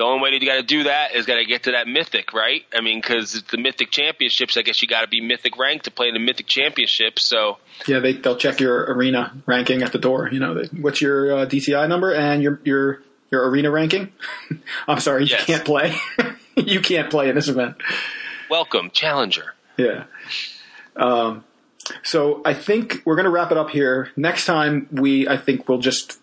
[0.00, 1.86] the only way that you got to do that is got to get to that
[1.86, 2.62] mythic, right?
[2.74, 4.56] I mean, because it's the mythic championships.
[4.56, 7.26] I guess you got to be mythic ranked to play in the mythic championships.
[7.26, 10.30] So yeah, they they'll check your arena ranking at the door.
[10.32, 14.10] You know, they, what's your uh, DCI number and your your your arena ranking?
[14.88, 15.44] I'm sorry, you Yes.
[15.44, 15.94] can't play.
[16.56, 17.76] you can't play in this event.
[18.48, 19.54] welcome, challenger.
[19.76, 20.04] Yeah.
[20.96, 21.44] Um,
[22.02, 24.10] so I think we're going to wrap it up here.
[24.16, 26.18] Next time we, I think we'll just.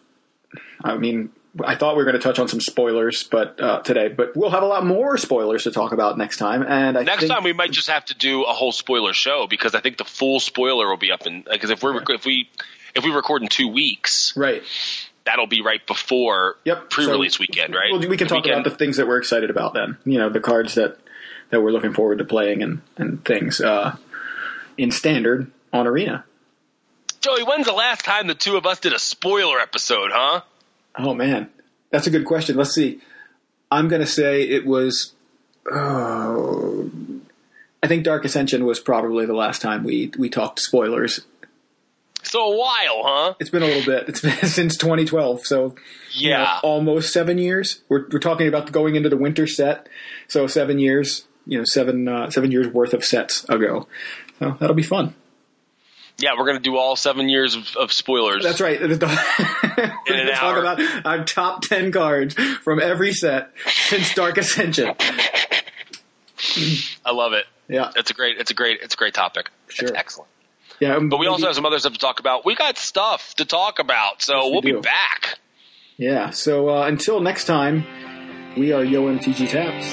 [0.83, 1.29] I mean,
[1.63, 4.49] I thought we were going to touch on some spoilers, but uh, today, but we'll
[4.51, 6.61] have a lot more spoilers to talk about next time.
[6.63, 9.47] And I Next think, time we might just have to do a whole spoiler show
[9.49, 12.25] because I think the full spoiler will be up in because if we're rec- if
[12.25, 12.49] we
[12.95, 14.63] if we record in two weeks, right?
[15.25, 16.89] that'll be right before Yep.
[16.89, 17.91] pre-release So weekend, right?
[17.91, 18.61] Well, we can talk Weekend.
[18.61, 19.97] about the things that we're excited about then.
[20.05, 20.97] You know, the cards that
[21.49, 23.95] that we're looking forward to playing and and things uh,
[24.77, 26.23] in standard on arena.
[27.19, 27.43] Joey.
[27.43, 30.11] When's the last time the two of us did a spoiler episode?
[30.13, 30.41] Huh?
[30.99, 31.49] Oh man,
[31.91, 32.55] that's a good question.
[32.57, 32.99] Let's see.
[33.71, 35.13] I'm going to say it was.
[35.71, 36.89] Oh,
[37.83, 41.21] I think Dark Ascension was probably the last time we we talked spoilers.
[42.23, 43.33] So a while, huh?
[43.39, 44.09] It's been a little bit.
[44.09, 45.75] It's been since 2012, so
[46.13, 46.59] you know, Yeah.
[46.63, 47.81] almost seven years.
[47.89, 49.87] We're we're talking about going into the winter set,
[50.27, 51.25] so seven years.
[51.45, 53.87] You know, seven uh, seven years worth of sets ago.
[54.39, 55.13] So that'll be fun.
[56.19, 58.43] Yeah, we're gonna do all seven years of, of spoilers.
[58.43, 58.79] That's right.
[58.81, 60.59] We're In an talk hour.
[60.59, 64.95] about our top ten cards from every set since Dark Ascension.
[67.05, 67.45] I love it.
[67.67, 67.91] Yeah.
[67.95, 68.37] It's a great.
[68.39, 68.79] It's a great.
[68.81, 69.51] It's a great topic.
[69.67, 69.89] Sure.
[69.89, 70.29] It's excellent.
[70.79, 72.45] Yeah, but we maybe, also have some other stuff to talk about.
[72.45, 75.39] We got stuff to talk about, so yes, we'll we be back.
[75.97, 76.29] Yeah.
[76.29, 77.83] So uh, until next time,
[78.55, 79.87] we are Yo MTG Taps.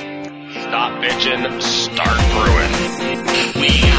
[0.60, 3.60] Stop bitching, start brewing.
[3.60, 3.93] We